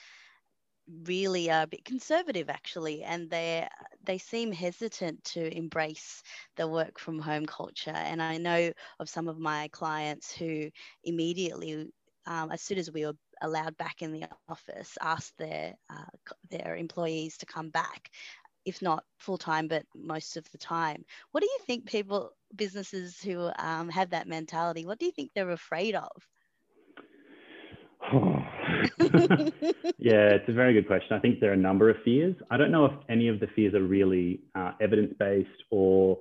really 1.06 1.50
are 1.50 1.64
a 1.64 1.68
bit 1.68 1.86
conservative 1.86 2.50
actually 2.50 3.04
and 3.04 3.30
they 3.30 3.68
they 4.04 4.18
seem 4.18 4.52
hesitant 4.52 5.24
to 5.24 5.56
embrace 5.56 6.24
the 6.58 6.68
work 6.68 7.00
from 7.00 7.20
home 7.20 7.46
culture. 7.46 7.92
And 7.92 8.22
i 8.22 8.38
know 8.38 8.72
of 9.00 9.10
some 9.10 9.28
of 9.28 9.40
my 9.40 9.70
clients 9.72 10.32
who 10.32 10.70
immediately 11.04 11.92
um, 12.28 12.52
as 12.52 12.62
soon 12.62 12.78
as 12.78 12.92
we 12.92 13.06
were 13.06 13.14
allowed 13.42 13.76
back 13.78 14.02
in 14.02 14.12
the 14.12 14.26
office 14.48 14.98
asked 15.02 15.38
their 15.38 15.74
uh, 15.90 16.06
their 16.50 16.76
employees 16.76 17.38
to 17.38 17.46
come 17.46 17.70
back 17.70 18.10
if 18.66 18.82
not 18.82 19.04
full 19.18 19.38
time 19.38 19.68
but 19.68 19.84
most 19.96 20.38
of 20.38 20.50
the 20.52 20.58
time. 20.58 21.04
What 21.32 21.42
do 21.42 21.48
you 21.48 21.60
think 21.66 21.86
people 21.86 22.32
businesses 22.56 23.20
who 23.22 23.50
um, 23.58 23.90
have 23.90 24.12
that 24.12 24.28
mentality 24.28 24.86
what 24.86 25.00
do 25.00 25.06
you 25.06 25.12
think 25.12 25.32
they're 25.34 25.52
afraid 25.52 25.96
of 25.96 26.12
yeah, 29.98 30.30
it's 30.36 30.50
a 30.50 30.54
very 30.54 30.74
good 30.74 30.88
question. 30.88 31.16
I 31.16 31.20
think 31.20 31.40
there 31.40 31.52
are 31.52 31.54
a 31.54 31.58
number 31.58 31.90
of 31.90 31.98
fears. 32.04 32.36
I 32.50 32.58
don't 32.58 32.72
know 32.72 32.86
if 32.86 32.94
any 33.10 33.28
of 33.28 33.40
the 33.40 33.48
fears 33.56 33.74
are 33.74 33.84
really 33.84 34.42
uh, 34.56 34.72
evidence 34.82 35.14
based 35.20 35.50
or 35.70 36.18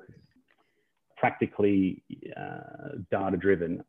practically 1.17 2.03
uh, 2.37 2.97
data 3.11 3.37
driven. 3.37 3.85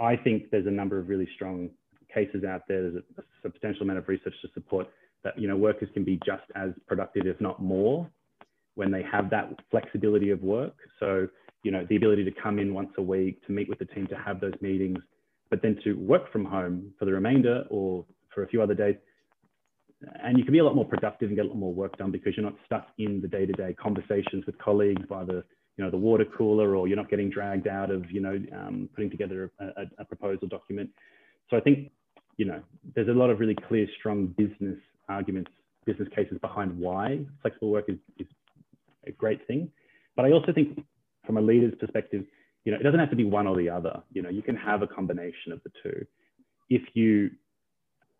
I 0.00 0.16
think 0.16 0.50
there's 0.50 0.66
a 0.66 0.70
number 0.70 0.98
of 0.98 1.08
really 1.08 1.28
strong 1.34 1.70
cases 2.12 2.44
out 2.44 2.62
there. 2.68 2.82
There's 2.82 3.02
a, 3.18 3.22
substantial 3.42 3.82
amount 3.82 3.98
of 3.98 4.08
research 4.08 4.34
to 4.42 4.48
support 4.52 4.86
that 5.24 5.38
you 5.38 5.48
know 5.48 5.56
workers 5.56 5.88
can 5.94 6.04
be 6.04 6.18
just 6.24 6.44
as 6.54 6.70
productive, 6.86 7.26
if 7.26 7.40
not 7.40 7.62
more, 7.62 8.08
when 8.74 8.90
they 8.90 9.02
have 9.10 9.30
that 9.30 9.50
flexibility 9.70 10.30
of 10.30 10.42
work. 10.42 10.74
So 10.98 11.26
you 11.62 11.70
know 11.70 11.86
the 11.88 11.96
ability 11.96 12.24
to 12.24 12.30
come 12.30 12.58
in 12.58 12.74
once 12.74 12.90
a 12.98 13.02
week, 13.02 13.44
to 13.46 13.52
meet 13.52 13.68
with 13.68 13.78
the 13.78 13.86
team, 13.86 14.06
to 14.08 14.16
have 14.16 14.40
those 14.40 14.54
meetings 14.60 14.98
but 15.50 15.60
then 15.62 15.78
to 15.84 15.94
work 15.94 16.32
from 16.32 16.44
home 16.44 16.92
for 16.98 17.04
the 17.04 17.12
remainder 17.12 17.64
or 17.68 18.04
for 18.34 18.44
a 18.44 18.48
few 18.48 18.62
other 18.62 18.74
days. 18.74 18.96
And 20.22 20.38
you 20.38 20.44
can 20.44 20.52
be 20.52 20.60
a 20.60 20.64
lot 20.64 20.74
more 20.74 20.84
productive 20.84 21.28
and 21.28 21.36
get 21.36 21.44
a 21.44 21.48
lot 21.48 21.58
more 21.58 21.74
work 21.74 21.98
done 21.98 22.10
because 22.10 22.34
you're 22.36 22.44
not 22.44 22.56
stuck 22.64 22.86
in 22.98 23.20
the 23.20 23.28
day-to-day 23.28 23.74
conversations 23.74 24.46
with 24.46 24.56
colleagues 24.58 25.02
by 25.08 25.24
the, 25.24 25.44
you 25.76 25.84
know, 25.84 25.90
the 25.90 25.98
water 25.98 26.24
cooler, 26.24 26.74
or 26.76 26.88
you're 26.88 26.96
not 26.96 27.10
getting 27.10 27.28
dragged 27.28 27.68
out 27.68 27.90
of, 27.90 28.10
you 28.10 28.20
know, 28.20 28.40
um, 28.56 28.88
putting 28.94 29.10
together 29.10 29.50
a, 29.60 29.64
a, 29.64 29.84
a 29.98 30.04
proposal 30.04 30.48
document. 30.48 30.88
So 31.50 31.56
I 31.56 31.60
think, 31.60 31.90
you 32.38 32.46
know, 32.46 32.62
there's 32.94 33.08
a 33.08 33.12
lot 33.12 33.28
of 33.28 33.40
really 33.40 33.56
clear, 33.68 33.86
strong 33.98 34.28
business 34.38 34.78
arguments, 35.08 35.50
business 35.84 36.08
cases 36.14 36.38
behind 36.40 36.78
why 36.78 37.20
flexible 37.42 37.70
work 37.70 37.86
is, 37.88 37.96
is 38.18 38.26
a 39.06 39.12
great 39.12 39.46
thing. 39.46 39.70
But 40.16 40.24
I 40.24 40.32
also 40.32 40.52
think 40.52 40.82
from 41.26 41.36
a 41.36 41.40
leader's 41.40 41.74
perspective, 41.78 42.24
you 42.64 42.72
know, 42.72 42.78
it 42.78 42.82
doesn't 42.82 43.00
have 43.00 43.10
to 43.10 43.16
be 43.16 43.24
one 43.24 43.46
or 43.46 43.56
the 43.56 43.68
other. 43.68 44.02
You 44.12 44.22
know, 44.22 44.28
you 44.28 44.42
can 44.42 44.56
have 44.56 44.82
a 44.82 44.86
combination 44.86 45.52
of 45.52 45.60
the 45.62 45.70
two. 45.82 46.06
If 46.68 46.82
you 46.94 47.30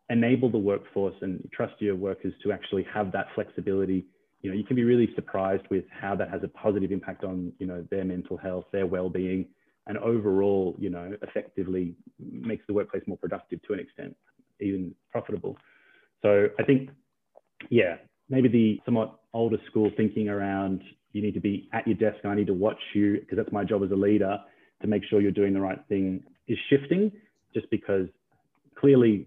enable 0.08 0.50
the 0.50 0.58
workforce 0.58 1.14
and 1.20 1.48
trust 1.52 1.74
your 1.78 1.94
workers 1.94 2.32
to 2.42 2.52
actually 2.52 2.84
have 2.92 3.12
that 3.12 3.26
flexibility, 3.34 4.06
you 4.42 4.50
know, 4.50 4.56
you 4.56 4.64
can 4.64 4.76
be 4.76 4.84
really 4.84 5.10
surprised 5.14 5.64
with 5.70 5.84
how 5.90 6.16
that 6.16 6.30
has 6.30 6.42
a 6.42 6.48
positive 6.48 6.90
impact 6.90 7.24
on, 7.24 7.52
you 7.58 7.66
know, 7.66 7.86
their 7.90 8.04
mental 8.04 8.36
health, 8.36 8.64
their 8.72 8.86
well-being, 8.86 9.46
and 9.86 9.98
overall, 9.98 10.74
you 10.78 10.90
know, 10.90 11.12
effectively 11.22 11.94
makes 12.18 12.64
the 12.66 12.72
workplace 12.72 13.02
more 13.06 13.18
productive 13.18 13.60
to 13.62 13.72
an 13.74 13.80
extent, 13.80 14.16
even 14.60 14.94
profitable. 15.10 15.56
So 16.22 16.48
I 16.58 16.62
think, 16.64 16.90
yeah, 17.68 17.96
maybe 18.28 18.48
the 18.48 18.80
somewhat 18.84 19.18
older 19.32 19.58
school 19.66 19.90
thinking 19.96 20.28
around 20.28 20.82
you 21.12 21.22
need 21.22 21.34
to 21.34 21.40
be 21.40 21.68
at 21.72 21.86
your 21.86 21.96
desk 21.96 22.18
and 22.22 22.32
I 22.32 22.36
need 22.36 22.46
to 22.46 22.54
watch 22.54 22.80
you 22.94 23.20
because 23.20 23.36
that's 23.36 23.52
my 23.52 23.64
job 23.64 23.82
as 23.82 23.90
a 23.90 23.96
leader 23.96 24.38
to 24.82 24.86
make 24.86 25.02
sure 25.04 25.20
you're 25.20 25.32
doing 25.32 25.52
the 25.52 25.60
right 25.60 25.80
thing 25.88 26.22
is 26.48 26.58
shifting 26.68 27.12
just 27.54 27.68
because 27.70 28.06
clearly 28.78 29.26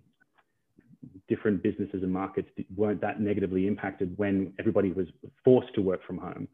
different 1.28 1.62
businesses 1.62 2.04
and 2.04 2.12
markets 2.12 2.50
weren't 2.76 3.02
that 3.02 3.20
negatively 3.20 3.68
impacted 3.68 4.14
when 4.18 4.54
everybody 4.60 4.92
was 4.92 5.08
forced 5.44 5.74
to 5.76 5.82
work 5.82 6.02
from 6.06 6.18
home. 6.18 6.48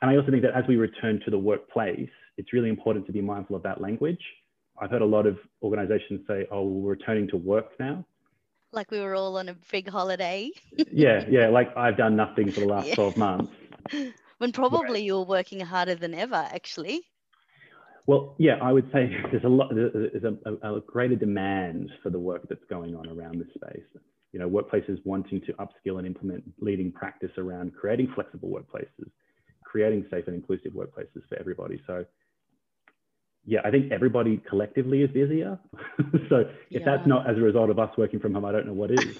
And 0.00 0.10
I 0.10 0.16
also 0.16 0.30
think 0.30 0.42
that 0.42 0.54
as 0.54 0.64
we 0.66 0.76
return 0.76 1.20
to 1.24 1.30
the 1.30 1.38
workplace, 1.38 2.10
it's 2.36 2.52
really 2.52 2.68
important 2.68 3.06
to 3.06 3.12
be 3.12 3.20
mindful 3.20 3.56
of 3.56 3.62
that 3.62 3.80
language. 3.80 4.20
I've 4.80 4.90
heard 4.90 5.02
a 5.02 5.06
lot 5.06 5.26
of 5.26 5.38
organizations 5.62 6.20
say, 6.26 6.46
oh, 6.50 6.64
we're 6.64 6.90
returning 6.90 7.28
to 7.28 7.36
work 7.36 7.78
now. 7.78 8.04
Like 8.72 8.90
we 8.90 9.00
were 9.00 9.14
all 9.14 9.36
on 9.36 9.48
a 9.48 9.54
big 9.70 9.88
holiday. 9.88 10.50
yeah, 10.90 11.24
yeah. 11.28 11.48
Like 11.48 11.76
I've 11.76 11.96
done 11.96 12.16
nothing 12.16 12.50
for 12.50 12.60
the 12.60 12.66
last 12.66 12.88
yeah. 12.88 12.94
12 12.94 13.16
months. 13.16 13.52
when 14.38 14.52
probably 14.52 15.00
right. 15.00 15.02
you're 15.04 15.24
working 15.24 15.60
harder 15.60 15.94
than 15.94 16.14
ever, 16.14 16.34
actually. 16.52 17.02
Well, 18.06 18.34
yeah, 18.38 18.56
I 18.62 18.72
would 18.72 18.90
say 18.92 19.16
there's 19.30 19.44
a 19.44 19.48
lot, 19.48 19.74
there's 19.74 20.24
a, 20.24 20.74
a, 20.74 20.80
greater 20.80 21.16
demand 21.16 21.90
for 22.02 22.10
the 22.10 22.18
work 22.18 22.48
that's 22.48 22.64
going 22.68 22.94
on 22.94 23.08
around 23.08 23.38
this 23.38 23.48
space. 23.54 23.84
You 24.32 24.40
know, 24.40 24.48
workplaces 24.48 24.98
wanting 25.04 25.42
to 25.42 25.52
upskill 25.54 25.98
and 25.98 26.06
implement 26.06 26.42
leading 26.58 26.90
practice 26.90 27.30
around 27.36 27.74
creating 27.74 28.10
flexible 28.14 28.48
workplaces, 28.48 29.10
creating 29.64 30.06
safe 30.10 30.26
and 30.26 30.34
inclusive 30.34 30.72
workplaces 30.72 31.22
for 31.28 31.38
everybody. 31.38 31.80
So, 31.86 32.06
yeah, 33.44 33.60
I 33.64 33.70
think 33.70 33.92
everybody 33.92 34.40
collectively 34.48 35.02
is 35.02 35.10
busier. 35.10 35.58
so 36.30 36.36
if 36.38 36.48
yeah. 36.70 36.78
that's 36.84 37.06
not 37.06 37.28
as 37.28 37.36
a 37.36 37.40
result 37.40 37.68
of 37.68 37.78
us 37.78 37.90
working 37.98 38.20
from 38.20 38.32
home, 38.32 38.46
I 38.46 38.52
don't 38.52 38.66
know 38.66 38.72
what 38.72 38.90
is. 38.90 39.18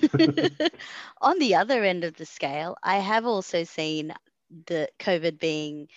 On 1.21 1.39
the 1.39 1.57
other 1.57 1.85
end 1.85 2.05
of 2.05 2.17
the 2.17 2.25
scale, 2.25 2.77
I 2.83 2.97
have 2.97 3.27
also 3.27 3.65
seen 3.65 4.15
the 4.67 4.89
COVID 4.99 5.39
being 5.39 5.89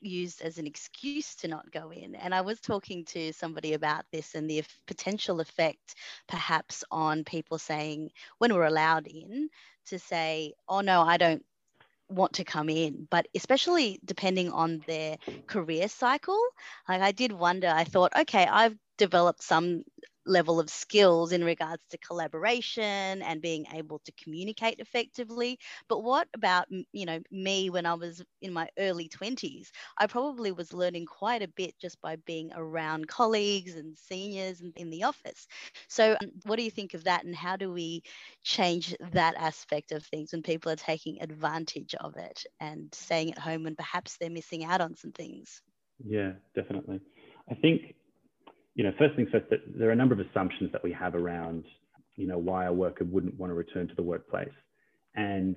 used 0.00 0.42
as 0.42 0.58
an 0.58 0.66
excuse 0.66 1.34
to 1.36 1.48
not 1.48 1.70
go 1.70 1.90
in. 1.90 2.14
And 2.16 2.34
I 2.34 2.40
was 2.40 2.60
talking 2.60 3.04
to 3.06 3.32
somebody 3.32 3.74
about 3.74 4.04
this 4.12 4.34
and 4.34 4.50
the 4.50 4.64
potential 4.86 5.40
effect 5.40 5.94
perhaps 6.28 6.84
on 6.90 7.24
people 7.24 7.58
saying, 7.58 8.10
when 8.38 8.52
we're 8.52 8.64
allowed 8.64 9.06
in, 9.06 9.48
to 9.86 9.98
say, 9.98 10.54
oh 10.68 10.80
no, 10.80 11.02
I 11.02 11.16
don't 11.16 11.44
want 12.08 12.34
to 12.34 12.44
come 12.44 12.68
in, 12.68 13.06
but 13.10 13.26
especially 13.34 13.98
depending 14.04 14.50
on 14.50 14.82
their 14.86 15.16
career 15.46 15.88
cycle. 15.88 16.40
Like 16.88 17.00
I 17.00 17.12
did 17.12 17.32
wonder, 17.32 17.68
I 17.68 17.84
thought, 17.84 18.12
okay, 18.16 18.46
I've 18.46 18.76
developed 18.98 19.42
some 19.42 19.84
level 20.26 20.60
of 20.60 20.70
skills 20.70 21.32
in 21.32 21.44
regards 21.44 21.82
to 21.90 21.98
collaboration 21.98 23.22
and 23.22 23.42
being 23.42 23.66
able 23.72 23.98
to 24.00 24.12
communicate 24.12 24.78
effectively. 24.80 25.58
But 25.88 26.00
what 26.02 26.28
about 26.34 26.66
you 26.92 27.06
know 27.06 27.20
me 27.30 27.70
when 27.70 27.86
i 27.86 27.94
was 27.94 28.22
in 28.40 28.52
my 28.52 28.68
early 28.78 29.08
20s 29.08 29.70
i 29.98 30.06
probably 30.06 30.52
was 30.52 30.72
learning 30.72 31.06
quite 31.06 31.42
a 31.42 31.48
bit 31.48 31.74
just 31.80 32.00
by 32.00 32.16
being 32.26 32.50
around 32.54 33.08
colleagues 33.08 33.74
and 33.76 33.96
seniors 33.96 34.62
in 34.76 34.90
the 34.90 35.04
office. 35.04 35.46
So 35.88 36.16
um, 36.20 36.32
what 36.44 36.56
do 36.56 36.62
you 36.62 36.70
think 36.70 36.94
of 36.94 37.04
that 37.04 37.24
and 37.24 37.34
how 37.34 37.56
do 37.56 37.72
we 37.72 38.02
change 38.42 38.94
that 39.12 39.34
aspect 39.36 39.92
of 39.92 40.04
things 40.04 40.32
when 40.32 40.42
people 40.42 40.70
are 40.72 40.76
taking 40.76 41.20
advantage 41.22 41.94
of 41.94 42.16
it 42.16 42.44
and 42.60 42.92
staying 42.94 43.32
at 43.32 43.38
home 43.38 43.64
when 43.64 43.76
perhaps 43.76 44.16
they're 44.16 44.30
missing 44.30 44.64
out 44.64 44.80
on 44.80 44.96
some 44.96 45.12
things? 45.12 45.62
Yeah 46.04 46.32
definitely. 46.54 47.00
I 47.50 47.54
think 47.54 47.94
you 48.74 48.84
know, 48.84 48.92
first 48.98 49.16
things 49.16 49.28
first, 49.30 49.48
that 49.50 49.60
there 49.76 49.88
are 49.88 49.92
a 49.92 49.96
number 49.96 50.14
of 50.14 50.20
assumptions 50.20 50.72
that 50.72 50.82
we 50.82 50.92
have 50.92 51.14
around, 51.14 51.64
you 52.16 52.26
know, 52.26 52.38
why 52.38 52.66
a 52.66 52.72
worker 52.72 53.04
wouldn't 53.04 53.38
want 53.38 53.50
to 53.50 53.54
return 53.54 53.88
to 53.88 53.94
the 53.94 54.02
workplace. 54.02 54.48
And 55.14 55.56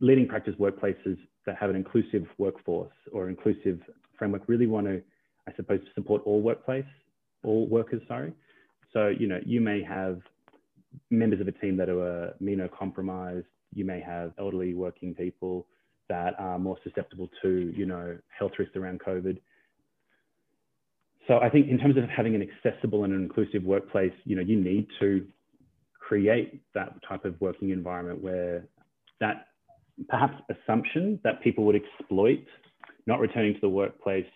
leading 0.00 0.26
practice 0.26 0.54
workplaces 0.58 1.18
that 1.46 1.56
have 1.56 1.70
an 1.70 1.76
inclusive 1.76 2.26
workforce 2.38 2.92
or 3.12 3.28
inclusive 3.28 3.80
framework 4.18 4.42
really 4.46 4.66
want 4.66 4.86
to, 4.86 5.02
I 5.48 5.52
suppose, 5.56 5.80
support 5.94 6.22
all 6.24 6.40
workplace, 6.40 6.84
all 7.44 7.66
workers, 7.66 8.02
sorry. 8.08 8.32
So, 8.92 9.08
you 9.08 9.26
know, 9.26 9.40
you 9.44 9.60
may 9.60 9.82
have 9.82 10.20
members 11.10 11.40
of 11.40 11.48
a 11.48 11.52
team 11.52 11.76
that 11.76 11.88
are 11.88 12.34
immunocompromised, 12.42 13.44
you 13.72 13.84
may 13.84 14.00
have 14.00 14.32
elderly 14.38 14.74
working 14.74 15.14
people 15.14 15.66
that 16.08 16.34
are 16.38 16.58
more 16.58 16.76
susceptible 16.82 17.30
to, 17.42 17.72
you 17.76 17.86
know, 17.86 18.18
health 18.36 18.52
risks 18.58 18.74
around 18.76 19.00
COVID 19.00 19.38
so 21.30 21.38
I 21.38 21.48
think 21.48 21.68
in 21.68 21.78
terms 21.78 21.96
of 21.96 22.02
having 22.08 22.34
an 22.34 22.42
accessible 22.42 23.04
and 23.04 23.12
an 23.12 23.22
inclusive 23.22 23.62
workplace, 23.62 24.12
you 24.24 24.34
know, 24.34 24.42
you 24.42 24.60
need 24.60 24.88
to 24.98 25.24
create 25.94 26.60
that 26.74 26.94
type 27.08 27.24
of 27.24 27.40
working 27.40 27.70
environment 27.70 28.20
where 28.20 28.66
that 29.20 29.46
perhaps 30.08 30.34
assumption 30.50 31.20
that 31.22 31.40
people 31.40 31.62
would 31.66 31.76
exploit 31.76 32.44
not 33.06 33.20
returning 33.20 33.54
to 33.54 33.60
the 33.60 33.68
workplace 33.68 34.26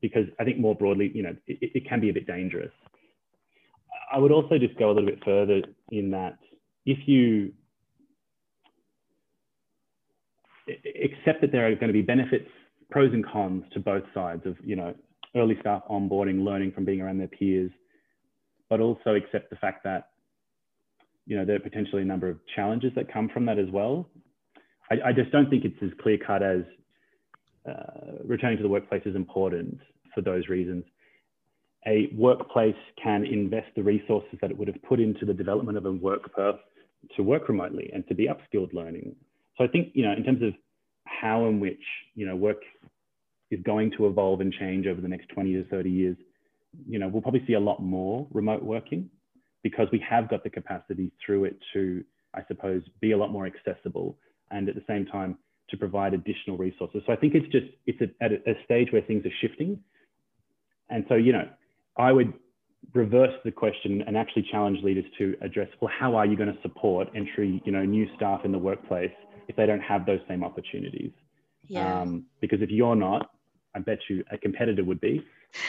because 0.00 0.26
I 0.38 0.44
think 0.44 0.58
more 0.58 0.76
broadly, 0.76 1.10
you 1.12 1.24
know, 1.24 1.34
it, 1.48 1.58
it 1.74 1.88
can 1.88 2.00
be 2.00 2.08
a 2.08 2.12
bit 2.12 2.28
dangerous. 2.28 2.70
I 4.12 4.18
would 4.18 4.30
also 4.30 4.58
just 4.58 4.78
go 4.78 4.92
a 4.92 4.92
little 4.92 5.10
bit 5.10 5.18
further 5.24 5.62
in 5.90 6.12
that 6.12 6.38
if 6.86 6.98
you 7.08 7.52
accept 10.68 11.40
that 11.40 11.50
there 11.50 11.66
are 11.66 11.74
going 11.74 11.88
to 11.88 11.92
be 11.92 12.02
benefits, 12.02 12.48
pros 12.92 13.12
and 13.12 13.26
cons 13.26 13.64
to 13.72 13.80
both 13.80 14.04
sides 14.14 14.46
of, 14.46 14.56
you 14.62 14.76
know, 14.76 14.94
early 15.36 15.56
staff 15.60 15.82
onboarding, 15.90 16.44
learning 16.44 16.72
from 16.72 16.84
being 16.84 17.00
around 17.00 17.18
their 17.18 17.28
peers, 17.28 17.70
but 18.68 18.80
also 18.80 19.14
accept 19.14 19.50
the 19.50 19.56
fact 19.56 19.84
that 19.84 20.10
you 21.26 21.36
know 21.36 21.44
there 21.44 21.56
are 21.56 21.60
potentially 21.60 22.02
a 22.02 22.06
number 22.06 22.28
of 22.28 22.38
challenges 22.54 22.92
that 22.94 23.12
come 23.12 23.28
from 23.28 23.46
that 23.46 23.58
as 23.58 23.68
well. 23.70 24.08
I, 24.90 25.08
I 25.08 25.12
just 25.12 25.30
don't 25.30 25.50
think 25.50 25.64
it's 25.64 25.82
as 25.82 25.90
clear 26.00 26.18
cut 26.18 26.42
as 26.42 26.62
uh, 27.68 28.22
returning 28.24 28.56
to 28.56 28.62
the 28.62 28.68
workplace 28.68 29.02
is 29.04 29.14
important 29.14 29.78
for 30.14 30.22
those 30.22 30.48
reasons. 30.48 30.84
A 31.86 32.08
workplace 32.14 32.76
can 33.02 33.24
invest 33.24 33.68
the 33.76 33.82
resources 33.82 34.38
that 34.40 34.50
it 34.50 34.58
would 34.58 34.68
have 34.68 34.82
put 34.82 35.00
into 35.00 35.24
the 35.24 35.34
development 35.34 35.78
of 35.78 35.86
a 35.86 35.92
work 35.92 36.36
worker 36.36 36.58
to 37.16 37.22
work 37.22 37.48
remotely 37.48 37.90
and 37.94 38.06
to 38.08 38.14
be 38.14 38.28
upskilled 38.28 38.72
learning. 38.72 39.14
So 39.56 39.64
I 39.64 39.68
think 39.68 39.92
you 39.94 40.04
know 40.04 40.12
in 40.12 40.24
terms 40.24 40.42
of 40.42 40.54
how 41.04 41.46
and 41.46 41.60
which 41.60 41.82
you 42.14 42.26
know 42.26 42.36
work 42.36 42.58
is 43.50 43.60
going 43.62 43.90
to 43.96 44.06
evolve 44.06 44.40
and 44.40 44.52
change 44.52 44.86
over 44.86 45.00
the 45.00 45.08
next 45.08 45.28
20 45.28 45.54
to 45.54 45.64
30 45.64 45.90
years, 45.90 46.16
you 46.86 46.98
know, 46.98 47.08
we'll 47.08 47.22
probably 47.22 47.44
see 47.46 47.54
a 47.54 47.60
lot 47.60 47.82
more 47.82 48.26
remote 48.32 48.62
working 48.62 49.08
because 49.62 49.88
we 49.90 50.04
have 50.08 50.28
got 50.28 50.44
the 50.44 50.50
capacity 50.50 51.10
through 51.24 51.44
it 51.44 51.56
to, 51.72 52.04
I 52.34 52.42
suppose, 52.46 52.82
be 53.00 53.12
a 53.12 53.16
lot 53.16 53.30
more 53.30 53.46
accessible 53.46 54.16
and 54.50 54.68
at 54.68 54.74
the 54.74 54.84
same 54.86 55.06
time 55.06 55.38
to 55.70 55.76
provide 55.76 56.14
additional 56.14 56.56
resources. 56.56 57.02
So 57.06 57.12
I 57.12 57.16
think 57.16 57.34
it's 57.34 57.50
just, 57.52 57.66
it's 57.86 58.00
a, 58.00 58.24
at 58.24 58.32
a 58.32 58.54
stage 58.64 58.88
where 58.92 59.02
things 59.02 59.24
are 59.26 59.32
shifting. 59.40 59.78
And 60.88 61.04
so, 61.08 61.14
you 61.14 61.32
know, 61.32 61.48
I 61.96 62.12
would 62.12 62.32
reverse 62.94 63.34
the 63.44 63.50
question 63.50 64.02
and 64.06 64.16
actually 64.16 64.46
challenge 64.50 64.82
leaders 64.82 65.04
to 65.18 65.36
address, 65.42 65.68
well, 65.80 65.90
how 65.98 66.14
are 66.16 66.24
you 66.24 66.36
going 66.36 66.52
to 66.52 66.60
support 66.62 67.08
entry, 67.14 67.62
you 67.64 67.72
know, 67.72 67.84
new 67.84 68.06
staff 68.16 68.42
in 68.44 68.52
the 68.52 68.58
workplace 68.58 69.12
if 69.48 69.56
they 69.56 69.66
don't 69.66 69.80
have 69.80 70.06
those 70.06 70.20
same 70.28 70.44
opportunities? 70.44 71.12
Yeah. 71.66 72.00
Um, 72.00 72.24
because 72.40 72.62
if 72.62 72.70
you're 72.70 72.96
not, 72.96 73.30
I 73.74 73.80
bet 73.80 73.98
you 74.08 74.24
a 74.30 74.38
competitor 74.38 74.84
would 74.84 75.00
be. 75.00 75.24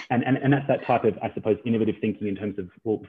And, 0.09 0.23
and, 0.23 0.37
and 0.37 0.51
that's 0.51 0.67
that 0.67 0.85
type 0.85 1.03
of, 1.03 1.17
I 1.21 1.33
suppose, 1.33 1.57
innovative 1.65 1.95
thinking 2.01 2.27
in 2.27 2.35
terms 2.35 2.59
of, 2.59 2.69
well, 2.83 3.01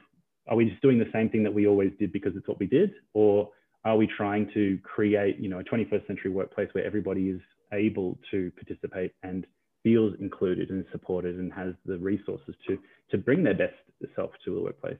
are 0.47 0.55
we 0.55 0.65
just 0.65 0.81
doing 0.81 0.99
the 0.99 1.09
same 1.13 1.29
thing 1.29 1.43
that 1.43 1.53
we 1.53 1.67
always 1.67 1.91
did 1.99 2.11
because 2.11 2.35
it's 2.35 2.47
what 2.47 2.59
we 2.59 2.67
did? 2.67 2.91
Or 3.13 3.49
are 3.85 3.97
we 3.97 4.07
trying 4.07 4.49
to 4.53 4.79
create, 4.83 5.37
you 5.39 5.49
know, 5.49 5.59
a 5.59 5.63
21st 5.63 6.07
century 6.07 6.31
workplace 6.31 6.69
where 6.73 6.85
everybody 6.85 7.29
is 7.29 7.41
able 7.73 8.17
to 8.31 8.51
participate 8.51 9.13
and 9.23 9.45
feels 9.83 10.13
included 10.19 10.69
and 10.69 10.85
supported 10.91 11.37
and 11.37 11.51
has 11.53 11.73
the 11.85 11.97
resources 11.97 12.55
to, 12.67 12.77
to 13.09 13.17
bring 13.17 13.43
their 13.43 13.53
best 13.55 13.73
self 14.15 14.31
to 14.45 14.55
the 14.55 14.61
workplace? 14.61 14.97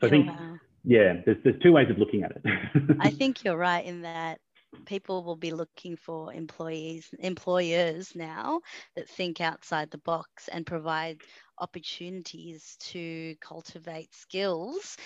So 0.00 0.06
I 0.06 0.10
think, 0.10 0.30
yeah, 0.84 1.14
there's, 1.24 1.38
there's 1.42 1.60
two 1.62 1.72
ways 1.72 1.90
of 1.90 1.98
looking 1.98 2.22
at 2.22 2.32
it. 2.32 2.42
I 3.00 3.10
think 3.18 3.44
you're 3.44 3.56
right 3.56 3.84
in 3.84 4.02
that 4.02 4.40
people 4.88 5.22
will 5.22 5.36
be 5.36 5.52
looking 5.52 5.96
for 5.96 6.32
employees 6.32 7.10
employers 7.20 8.16
now 8.16 8.60
that 8.96 9.08
think 9.08 9.40
outside 9.40 9.90
the 9.90 9.98
box 9.98 10.48
and 10.48 10.66
provide 10.66 11.20
opportunities 11.58 12.76
to 12.80 13.36
cultivate 13.40 14.14
skills 14.14 14.96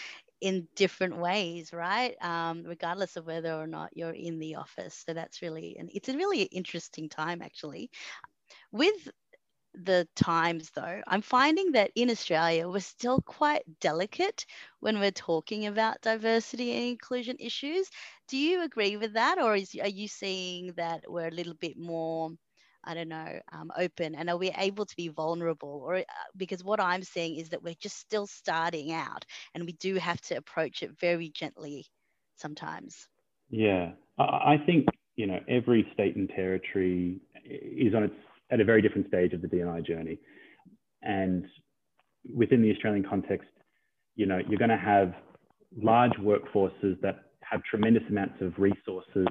in 0.40 0.68
different 0.77 1.16
ways 1.18 1.73
right? 1.73 2.14
Um, 2.23 2.64
regardless 2.64 3.16
of 3.16 3.27
whether 3.27 3.53
or 3.55 3.66
not 3.66 3.90
you're 3.97 4.11
in 4.29 4.38
the 4.38 4.57
office. 4.57 5.05
So 5.07 5.14
that's 5.14 5.42
really 5.42 5.77
and 5.79 5.90
it's 5.92 6.09
a 6.09 6.16
really 6.16 6.42
interesting 6.42 7.09
time 7.09 7.42
actually. 7.42 7.90
With 8.73 9.11
the 9.74 10.06
times 10.14 10.70
though 10.74 11.00
i'm 11.06 11.22
finding 11.22 11.72
that 11.72 11.90
in 11.94 12.11
australia 12.11 12.68
we're 12.68 12.80
still 12.80 13.20
quite 13.22 13.62
delicate 13.80 14.44
when 14.80 14.98
we're 14.98 15.11
talking 15.11 15.66
about 15.66 16.00
diversity 16.02 16.72
and 16.72 16.85
inclusion 16.85 17.37
issues 17.38 17.88
do 18.28 18.37
you 18.37 18.62
agree 18.62 18.96
with 18.96 19.14
that 19.14 19.38
or 19.38 19.56
is, 19.56 19.74
are 19.80 19.88
you 19.88 20.08
seeing 20.08 20.72
that 20.76 21.02
we're 21.08 21.28
a 21.28 21.32
little 21.32 21.54
bit 21.54 21.76
more 21.76 22.30
I 22.85 22.94
don't 22.94 23.08
know, 23.08 23.38
um, 23.52 23.70
open? 23.78 24.16
And 24.16 24.28
are 24.28 24.37
we 24.37 24.50
able 24.58 24.85
to 24.87 24.96
be 24.96 25.08
vulnerable? 25.08 25.82
Or 25.87 25.96
uh, 25.96 26.02
because 26.37 26.64
what 26.64 26.80
I'm 26.80 27.04
seeing 27.04 27.37
is 27.37 27.50
that 27.50 27.62
we're 27.62 27.76
just 27.80 27.98
still 27.98 28.26
starting 28.26 28.92
out 28.92 29.24
and 29.54 29.64
we 29.64 29.72
do 29.74 29.94
have 29.96 30.20
to 30.22 30.35
approach 30.35 30.82
it 30.82 30.90
very 30.98 31.28
gently 31.28 31.87
sometimes. 32.35 33.08
Yeah, 33.50 33.92
I 34.18 34.56
think, 34.66 34.87
you 35.16 35.26
know, 35.26 35.38
every 35.48 35.87
state 35.92 36.16
and 36.16 36.28
territory 36.28 37.20
is 37.44 37.94
on 37.94 38.04
its 38.04 38.14
at 38.53 38.61
a 38.61 38.65
very 38.65 38.83
different 38.83 39.09
stage 39.09 39.33
of 39.33 39.43
the 39.43 39.49
DNI 39.49 39.85
journey. 39.85 40.19
And 41.03 41.47
within 42.35 42.62
the 42.62 42.71
Australian 42.71 43.05
context, 43.09 43.49
you 44.15 44.27
know, 44.27 44.41
you're 44.49 44.59
going 44.59 44.71
to 44.71 44.77
have 44.77 45.15
large 45.77 46.12
workforces 46.21 47.01
that 47.01 47.25
have 47.41 47.62
tremendous 47.65 48.03
amounts 48.09 48.41
of 48.41 48.53
resources 48.59 49.27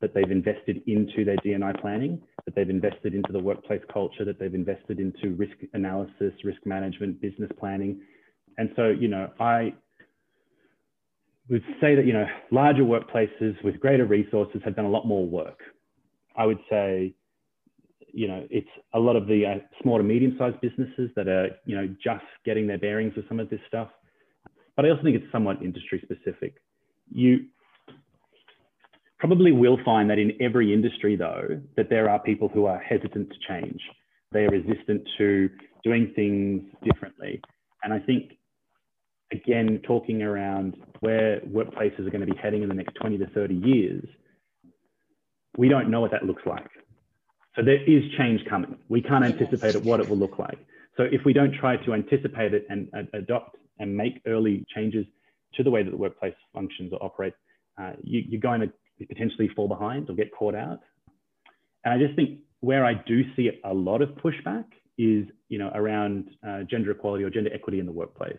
that 0.00 0.14
they've 0.14 0.30
invested 0.30 0.82
into 0.86 1.24
their 1.24 1.36
DNI 1.38 1.80
planning, 1.80 2.20
that 2.44 2.54
they've 2.54 2.70
invested 2.70 3.14
into 3.14 3.32
the 3.32 3.38
workplace 3.38 3.80
culture, 3.92 4.24
that 4.24 4.38
they've 4.38 4.54
invested 4.54 5.00
into 5.00 5.34
risk 5.36 5.56
analysis, 5.72 6.32
risk 6.44 6.60
management, 6.64 7.20
business 7.20 7.50
planning. 7.58 8.00
And 8.58 8.70
so, 8.76 8.88
you 8.88 9.08
know, 9.08 9.30
I 9.40 9.74
would 11.48 11.62
say 11.80 11.94
that, 11.94 12.06
you 12.06 12.12
know, 12.12 12.26
larger 12.50 12.82
workplaces 12.82 13.62
with 13.64 13.80
greater 13.80 14.04
resources 14.04 14.60
have 14.64 14.76
done 14.76 14.84
a 14.84 14.90
lot 14.90 15.06
more 15.06 15.26
work. 15.26 15.60
I 16.36 16.46
would 16.46 16.58
say 16.70 17.14
you 18.18 18.26
know, 18.26 18.44
it's 18.50 18.68
a 18.94 18.98
lot 18.98 19.14
of 19.14 19.28
the 19.28 19.46
uh, 19.46 19.58
small 19.80 19.96
to 19.96 20.02
medium-sized 20.02 20.60
businesses 20.60 21.08
that 21.14 21.28
are, 21.28 21.50
you 21.66 21.76
know, 21.76 21.86
just 22.02 22.24
getting 22.44 22.66
their 22.66 22.76
bearings 22.76 23.14
with 23.14 23.28
some 23.28 23.38
of 23.38 23.48
this 23.48 23.60
stuff. 23.68 23.90
But 24.74 24.84
I 24.84 24.90
also 24.90 25.04
think 25.04 25.14
it's 25.14 25.30
somewhat 25.30 25.62
industry 25.62 26.02
specific. 26.02 26.56
You 27.12 27.46
probably 29.20 29.52
will 29.52 29.78
find 29.84 30.10
that 30.10 30.18
in 30.18 30.32
every 30.40 30.74
industry, 30.74 31.14
though, 31.14 31.60
that 31.76 31.90
there 31.90 32.10
are 32.10 32.18
people 32.18 32.48
who 32.48 32.66
are 32.66 32.80
hesitant 32.80 33.30
to 33.30 33.36
change. 33.46 33.80
They 34.32 34.40
are 34.40 34.50
resistant 34.50 35.08
to 35.18 35.48
doing 35.84 36.12
things 36.16 36.62
differently. 36.82 37.40
And 37.84 37.92
I 37.92 38.00
think, 38.00 38.32
again, 39.30 39.80
talking 39.86 40.22
around 40.22 40.76
where 41.00 41.38
workplaces 41.42 42.00
are 42.00 42.10
going 42.10 42.26
to 42.26 42.32
be 42.32 42.38
heading 42.42 42.64
in 42.64 42.68
the 42.68 42.74
next 42.74 42.94
20 42.96 43.16
to 43.18 43.26
30 43.28 43.54
years, 43.54 44.04
we 45.56 45.68
don't 45.68 45.88
know 45.88 46.00
what 46.00 46.10
that 46.10 46.24
looks 46.24 46.42
like. 46.46 46.66
So 47.58 47.64
there 47.64 47.82
is 47.82 48.04
change 48.16 48.44
coming. 48.48 48.76
We 48.88 49.02
can't 49.02 49.24
anticipate 49.24 49.74
it, 49.74 49.82
what 49.82 49.98
it 49.98 50.08
will 50.08 50.16
look 50.16 50.38
like. 50.38 50.58
So 50.96 51.02
if 51.10 51.24
we 51.24 51.32
don't 51.32 51.52
try 51.52 51.76
to 51.76 51.92
anticipate 51.92 52.54
it 52.54 52.64
and 52.70 52.88
uh, 52.96 53.02
adopt 53.14 53.56
and 53.80 53.96
make 53.96 54.20
early 54.28 54.64
changes 54.72 55.04
to 55.54 55.64
the 55.64 55.70
way 55.70 55.82
that 55.82 55.90
the 55.90 55.96
workplace 55.96 56.34
functions 56.54 56.92
or 56.92 57.02
operates, 57.02 57.36
uh, 57.76 57.94
you, 58.04 58.38
are 58.38 58.40
going 58.40 58.60
to 58.60 59.06
potentially 59.06 59.50
fall 59.56 59.66
behind 59.66 60.08
or 60.08 60.14
get 60.14 60.30
caught 60.30 60.54
out. 60.54 60.78
And 61.84 61.94
I 61.94 61.98
just 61.98 62.14
think 62.14 62.38
where 62.60 62.84
I 62.84 62.94
do 62.94 63.22
see 63.34 63.50
a 63.64 63.74
lot 63.74 64.02
of 64.02 64.10
pushback 64.10 64.66
is, 64.96 65.26
you 65.48 65.58
know, 65.58 65.72
around 65.74 66.30
uh, 66.46 66.62
gender 66.62 66.92
equality 66.92 67.24
or 67.24 67.30
gender 67.30 67.50
equity 67.52 67.80
in 67.80 67.86
the 67.86 67.92
workplace. 67.92 68.38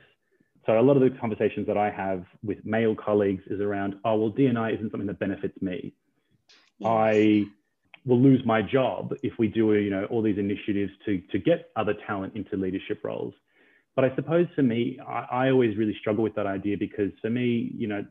So 0.66 0.80
a 0.80 0.82
lot 0.82 0.96
of 0.96 1.02
the 1.02 1.10
conversations 1.20 1.68
that 1.68 1.78
I 1.78 1.90
have 1.90 2.24
with 2.42 2.60
male 2.64 2.96
colleagues 2.96 3.44
is 3.48 3.60
around, 3.60 3.96
oh, 4.06 4.16
well, 4.16 4.30
D&I 4.30 4.72
isn't 4.72 4.92
something 4.92 5.08
that 5.08 5.20
benefits 5.20 5.62
me. 5.62 5.94
Yes. 6.80 6.90
I 6.90 7.46
will 8.06 8.20
lose 8.20 8.42
my 8.46 8.62
job 8.62 9.14
if 9.24 9.34
we 9.38 9.48
do, 9.48 9.74
you 9.74 9.90
know, 9.90 10.06
all 10.06 10.22
these 10.22 10.38
initiatives 10.38 10.92
to, 11.06 11.22
to 11.32 11.40
get 11.40 11.70
other 11.76 11.94
talent 12.08 12.36
into 12.36 12.56
leadership 12.56 13.02
roles. 13.04 13.34
But 13.96 14.06
I 14.06 14.16
suppose 14.16 14.48
for 14.56 14.64
me, 14.64 15.00
I, 15.06 15.48
I 15.48 15.52
always 15.52 15.78
really 15.78 15.96
struggle 16.00 16.24
with 16.24 16.36
that 16.36 16.48
idea 16.48 16.78
because 16.78 17.12
for 17.22 17.30
me, 17.30 17.72
you 17.76 17.88
know, 17.88 18.06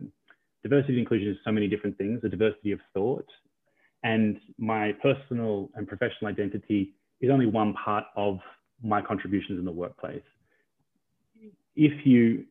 diversity 0.63 0.95
and 0.95 1.01
inclusion 1.01 1.31
is 1.31 1.37
so 1.45 1.53
many 1.53 1.69
different 1.69 1.97
things, 1.97 2.21
a 2.25 2.29
diversity 2.29 2.73
of 2.73 2.81
thought. 2.93 3.27
And 4.03 4.39
my 4.59 4.93
personal 5.03 5.71
and 5.75 5.89
professional 5.89 6.31
identity 6.31 6.95
is 7.21 7.31
only 7.31 7.47
one 7.47 7.75
part 7.75 8.05
of 8.17 8.39
my 8.83 9.01
contributions 9.03 9.59
in 9.59 9.65
the 9.65 9.73
workplace. 9.73 10.23
If 11.75 12.07
you 12.07 12.45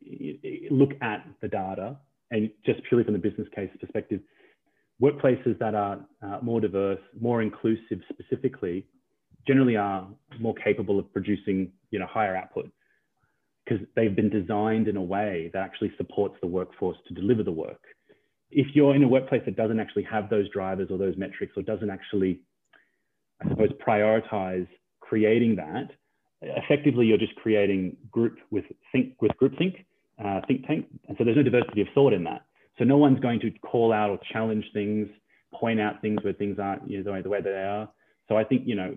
look 0.72 0.92
at 1.02 1.26
the 1.42 1.48
data 1.48 1.98
and 2.32 2.50
just 2.66 2.82
purely 2.84 3.04
from 3.04 3.14
the 3.14 3.20
business 3.20 3.48
case 3.56 3.70
perspective, 3.80 4.22
workplaces 5.02 5.58
that 5.60 5.76
are 5.76 6.00
uh, 6.22 6.40
more 6.42 6.60
diverse, 6.60 7.00
more 7.20 7.42
inclusive 7.42 8.00
specifically, 8.10 8.86
generally 9.48 9.78
are 9.78 10.08
more 10.40 10.56
capable 10.56 11.00
of 11.00 11.12
producing 11.14 11.72
you 11.92 12.00
know, 12.00 12.08
higher 12.08 12.36
output 12.36 12.70
because 13.66 13.86
they've 13.96 14.16
been 14.16 14.30
designed 14.30 14.88
in 14.88 14.98
a 14.98 15.02
way 15.02 15.50
that 15.54 15.62
actually 15.62 15.92
supports 15.98 16.36
the 16.42 16.48
workforce 16.48 16.98
to 17.08 17.14
deliver 17.14 17.44
the 17.44 17.52
work. 17.52 17.82
If 18.50 18.68
you're 18.74 18.96
in 18.96 19.04
a 19.04 19.08
workplace 19.08 19.42
that 19.46 19.58
doesn't 19.58 19.80
actually 19.80 20.04
have 20.04 20.30
those 20.30 20.50
drivers 20.50 20.90
or 20.90 20.98
those 20.98 21.18
metrics 21.18 21.54
or 21.58 21.64
doesn't 21.64 21.90
actually, 21.90 22.40
I 23.42 23.50
suppose, 23.50 23.70
prioritize 23.86 24.68
creating 25.02 25.58
that, 25.58 25.92
effectively 26.42 27.08
you're 27.08 27.18
just 27.18 27.36
creating 27.36 27.98
group 28.12 28.38
with 28.52 28.64
think 28.92 29.16
with 29.22 29.36
group 29.38 29.58
think, 29.58 29.86
uh, 30.24 30.42
think 30.48 30.66
tank. 30.66 30.86
And 31.08 31.18
so 31.18 31.26
there's 31.26 31.36
no 31.36 31.44
diversity 31.44 31.82
of 31.82 31.88
thought 31.94 32.14
in 32.14 32.24
that. 32.24 32.46
So 32.78 32.86
no 32.86 32.98
one's 32.98 33.20
going 33.20 33.40
to 33.42 33.52
call 33.60 33.92
out 33.92 34.10
or 34.10 34.20
challenge 34.32 34.66
things, 34.74 35.08
point 35.54 35.80
out 35.80 36.02
things 36.02 36.24
where 36.24 36.34
things 36.34 36.58
aren't 36.60 36.90
you 36.90 36.98
know, 36.98 37.04
the, 37.04 37.12
way, 37.12 37.22
the 37.22 37.30
way 37.30 37.42
they 37.42 37.50
are. 37.52 37.90
So 38.28 38.38
I 38.38 38.44
think, 38.44 38.64
you 38.66 38.76
know, 38.76 38.96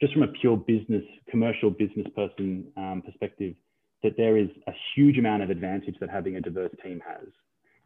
just 0.00 0.12
from 0.12 0.22
a 0.22 0.28
pure 0.28 0.56
business, 0.56 1.04
commercial 1.30 1.70
business 1.70 2.06
person 2.14 2.66
um, 2.76 3.02
perspective, 3.04 3.54
that 4.02 4.16
there 4.16 4.36
is 4.36 4.48
a 4.66 4.72
huge 4.94 5.18
amount 5.18 5.42
of 5.42 5.50
advantage 5.50 5.94
that 6.00 6.10
having 6.10 6.36
a 6.36 6.40
diverse 6.40 6.72
team 6.82 7.00
has. 7.06 7.26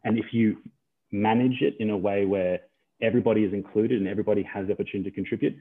And 0.03 0.17
if 0.17 0.25
you 0.31 0.57
manage 1.11 1.61
it 1.61 1.75
in 1.79 1.89
a 1.89 1.97
way 1.97 2.25
where 2.25 2.59
everybody 3.01 3.43
is 3.43 3.53
included 3.53 3.99
and 3.99 4.07
everybody 4.07 4.43
has 4.43 4.67
the 4.67 4.73
opportunity 4.73 5.09
to 5.09 5.15
contribute, 5.15 5.55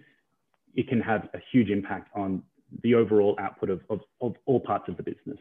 it 0.74 0.88
can 0.88 1.00
have 1.00 1.28
a 1.34 1.38
huge 1.52 1.70
impact 1.70 2.10
on 2.14 2.42
the 2.82 2.94
overall 2.94 3.36
output 3.38 3.70
of, 3.70 3.80
of, 3.90 4.00
of 4.20 4.34
all 4.46 4.60
parts 4.60 4.84
of 4.88 4.96
the 4.96 5.02
business. 5.02 5.38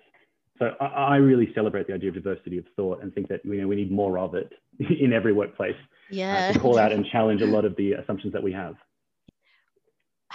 So 0.60 0.72
I, 0.80 0.86
I, 0.86 1.15
really 1.18 1.52
celebrate 1.54 1.88
the 1.88 1.94
idea 1.94 2.10
of 2.10 2.15
diversity 2.15 2.58
of 2.58 2.65
thought 2.78 3.04
and 3.04 3.13
think 3.13 3.28
that 3.28 3.44
you 3.44 3.62
know, 3.62 3.68
we 3.68 3.76
need 3.76 3.91
more 3.91 4.18
of 4.18 4.36
it 4.36 4.54
in 4.80 5.12
every 5.12 5.34
workplace 5.34 5.76
yeah. 6.10 6.50
uh, 6.50 6.54
to 6.54 6.60
call 6.60 6.80
out 6.80 6.91
and 6.91 7.06
challenge 7.12 7.41
a 7.41 7.46
lot 7.46 7.65
of 7.65 7.76
the 7.76 7.94
assumptions 7.94 8.32
that 8.34 8.41
we 8.41 8.54
have 8.54 8.76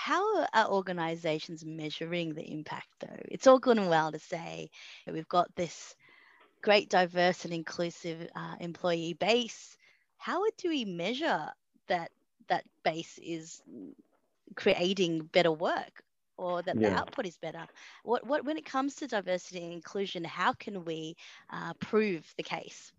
how 0.00 0.46
are 0.54 0.68
organizations 0.68 1.62
measuring 1.62 2.32
the 2.32 2.50
impact 2.50 2.88
though? 3.00 3.22
It's 3.28 3.46
all 3.46 3.58
good 3.58 3.76
and 3.76 3.90
well 3.90 4.10
to 4.10 4.18
say 4.18 4.70
we've 5.06 5.28
got 5.28 5.54
this 5.56 5.94
great 6.62 6.88
diverse 6.88 7.44
and 7.44 7.52
inclusive 7.52 8.26
uh, 8.34 8.54
employee 8.60 9.12
base. 9.12 9.76
How 10.16 10.42
do 10.56 10.70
we 10.70 10.86
measure 10.86 11.48
that 11.88 12.10
that 12.48 12.64
base 12.82 13.18
is 13.22 13.60
creating 14.56 15.28
better 15.32 15.52
work 15.52 16.02
or 16.40 16.62
that 16.62 16.80
yeah. 16.80 16.90
the 16.90 16.96
output 16.96 17.26
is 17.26 17.36
better? 17.36 17.66
What, 18.02 18.26
what 18.26 18.44
when 18.44 18.56
it 18.56 18.64
comes 18.64 18.94
to 18.96 19.06
diversity 19.06 19.62
and 19.62 19.72
inclusion, 19.72 20.24
how 20.24 20.54
can 20.54 20.84
we 20.84 21.16
uh, 21.52 21.74
prove 21.74 22.32
the 22.36 22.42
case? 22.42 22.92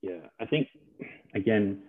Yeah, 0.00 0.20
I 0.40 0.46
think 0.46 0.68
again, 1.34 1.82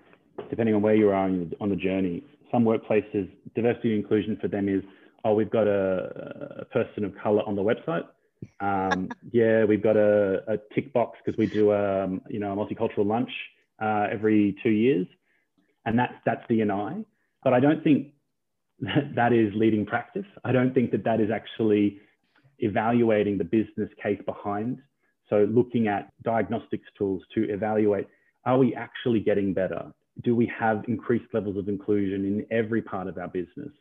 depending 0.49 0.75
on 0.75 0.81
where 0.81 0.95
you 0.95 1.09
are 1.09 1.15
on 1.15 1.69
the 1.69 1.75
journey, 1.75 2.23
some 2.51 2.63
workplaces, 2.63 3.29
diversity 3.55 3.93
and 3.93 4.03
inclusion 4.03 4.37
for 4.41 4.47
them 4.47 4.67
is, 4.69 4.83
oh, 5.23 5.33
we've 5.33 5.49
got 5.49 5.67
a, 5.67 6.61
a 6.61 6.65
person 6.65 7.05
of 7.05 7.13
color 7.21 7.41
on 7.47 7.55
the 7.55 7.61
website. 7.61 8.05
Um, 8.59 9.09
yeah, 9.31 9.63
we've 9.63 9.81
got 9.81 9.97
a, 9.97 10.43
a 10.47 10.57
tick 10.73 10.93
box 10.93 11.17
because 11.23 11.37
we 11.37 11.47
do 11.47 11.71
a, 11.71 12.03
um, 12.03 12.21
you 12.29 12.39
know, 12.39 12.53
a 12.53 12.55
multicultural 12.55 13.05
lunch 13.05 13.31
uh, 13.81 14.07
every 14.11 14.55
two 14.61 14.69
years. 14.69 15.07
And 15.85 15.97
that's, 15.97 16.13
that's 16.25 16.41
D&I. 16.47 17.05
But 17.43 17.53
I 17.53 17.59
don't 17.59 17.83
think 17.83 18.07
that, 19.15 19.33
is 19.33 19.53
leading 19.55 19.85
practice. 19.85 20.25
I 20.43 20.51
don't 20.51 20.73
think 20.73 20.91
that 20.91 21.03
that 21.05 21.19
is 21.21 21.29
actually 21.31 21.99
evaluating 22.59 23.37
the 23.37 23.43
business 23.43 23.89
case 24.01 24.19
behind. 24.25 24.79
So 25.29 25.47
looking 25.49 25.87
at 25.87 26.11
diagnostics 26.23 26.87
tools 26.97 27.23
to 27.33 27.49
evaluate, 27.49 28.07
are 28.45 28.57
we 28.57 28.75
actually 28.75 29.21
getting 29.21 29.53
better? 29.53 29.91
do 30.23 30.35
we 30.35 30.51
have 30.57 30.83
increased 30.87 31.25
levels 31.33 31.57
of 31.57 31.67
inclusion 31.67 32.25
in 32.25 32.45
every 32.57 32.81
part 32.81 33.07
of 33.07 33.17
our 33.17 33.27
business? 33.27 33.71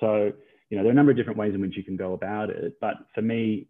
So, 0.00 0.32
you 0.70 0.76
know, 0.76 0.82
there 0.82 0.88
are 0.88 0.92
a 0.92 0.94
number 0.94 1.12
of 1.12 1.16
different 1.16 1.38
ways 1.38 1.54
in 1.54 1.60
which 1.60 1.76
you 1.76 1.84
can 1.84 1.96
go 1.96 2.14
about 2.14 2.50
it. 2.50 2.74
But 2.80 2.94
for 3.14 3.22
me, 3.22 3.68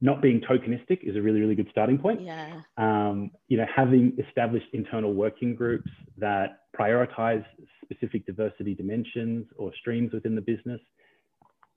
not 0.00 0.20
being 0.20 0.40
tokenistic 0.40 1.02
is 1.02 1.16
a 1.16 1.22
really, 1.22 1.40
really 1.40 1.54
good 1.54 1.68
starting 1.70 1.98
point. 1.98 2.20
Yeah. 2.20 2.60
Um, 2.76 3.30
you 3.48 3.56
know, 3.56 3.66
having 3.74 4.16
established 4.26 4.66
internal 4.72 5.14
working 5.14 5.54
groups 5.54 5.90
that 6.18 6.60
prioritize 6.78 7.44
specific 7.82 8.26
diversity 8.26 8.74
dimensions 8.74 9.46
or 9.56 9.72
streams 9.80 10.12
within 10.12 10.34
the 10.34 10.40
business, 10.40 10.80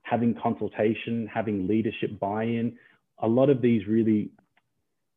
having 0.02 0.36
consultation, 0.42 1.28
having 1.34 1.68
leadership 1.68 2.20
buy-in, 2.20 2.76
a 3.20 3.28
lot 3.28 3.50
of 3.50 3.62
these 3.62 3.88
really, 3.88 4.30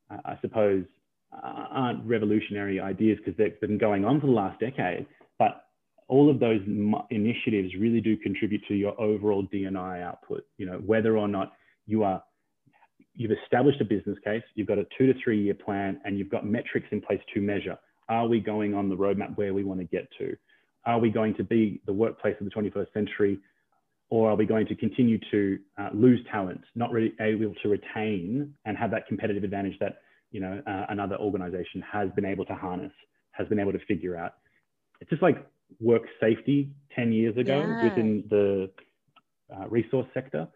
uh, 0.09 0.17
I 0.25 0.37
suppose, 0.41 0.85
uh, 1.33 1.65
aren't 1.69 2.05
revolutionary 2.05 2.79
ideas 2.79 3.17
because 3.17 3.37
they've 3.37 3.59
been 3.61 3.77
going 3.77 4.05
on 4.05 4.19
for 4.19 4.27
the 4.27 4.33
last 4.33 4.59
decade, 4.59 5.05
but 5.39 5.65
all 6.07 6.29
of 6.29 6.39
those 6.39 6.59
initiatives 7.09 7.73
really 7.79 8.01
do 8.01 8.17
contribute 8.17 8.61
to 8.67 8.73
your 8.73 8.99
overall 8.99 9.43
D&I 9.43 10.01
output. 10.01 10.45
You 10.57 10.65
know, 10.65 10.77
whether 10.85 11.17
or 11.17 11.27
not 11.27 11.53
you 11.85 12.03
are 12.03 12.21
you've 13.15 13.31
established 13.43 13.81
a 13.81 13.85
business 13.85 14.17
case, 14.23 14.43
you've 14.55 14.67
got 14.67 14.77
a 14.77 14.85
two 14.97 15.11
to 15.11 15.13
three 15.23 15.41
year 15.41 15.53
plan, 15.53 15.99
and 16.05 16.17
you've 16.17 16.29
got 16.29 16.45
metrics 16.45 16.87
in 16.91 17.01
place 17.01 17.21
to 17.33 17.41
measure. 17.41 17.77
Are 18.09 18.27
we 18.27 18.39
going 18.39 18.73
on 18.73 18.89
the 18.89 18.95
roadmap 18.95 19.37
where 19.37 19.53
we 19.53 19.63
want 19.63 19.79
to 19.79 19.85
get 19.85 20.07
to? 20.19 20.35
Are 20.85 20.99
we 20.99 21.09
going 21.09 21.35
to 21.35 21.43
be 21.43 21.81
the 21.85 21.93
workplace 21.93 22.35
of 22.39 22.45
the 22.45 22.51
21st 22.51 22.91
century? 22.93 23.39
Or 24.09 24.29
are 24.29 24.35
we 24.35 24.45
going 24.45 24.67
to 24.67 24.75
continue 24.75 25.17
to 25.31 25.59
uh, 25.77 25.89
lose 25.93 26.19
talent, 26.29 26.59
not 26.75 26.91
really 26.91 27.13
able 27.21 27.53
to 27.63 27.69
retain 27.69 28.53
and 28.65 28.77
have 28.77 28.91
that 28.91 29.07
competitive 29.07 29.45
advantage 29.45 29.79
that 29.79 30.01
you 30.31 30.39
know, 30.39 30.61
uh, 30.65 30.85
another 30.89 31.17
organization 31.17 31.83
has 31.91 32.09
been 32.15 32.25
able 32.25 32.45
to 32.45 32.55
harness, 32.55 32.93
has 33.31 33.47
been 33.47 33.59
able 33.59 33.73
to 33.73 33.85
figure 33.87 34.15
out. 34.17 34.35
It's 34.99 35.09
just 35.09 35.21
like 35.21 35.45
work 35.79 36.03
safety 36.19 36.71
10 36.95 37.11
years 37.11 37.37
ago 37.37 37.59
yeah. 37.59 37.83
within 37.83 38.23
the 38.29 38.69
uh, 39.53 39.67
resource 39.67 40.07
sector. 40.13 40.47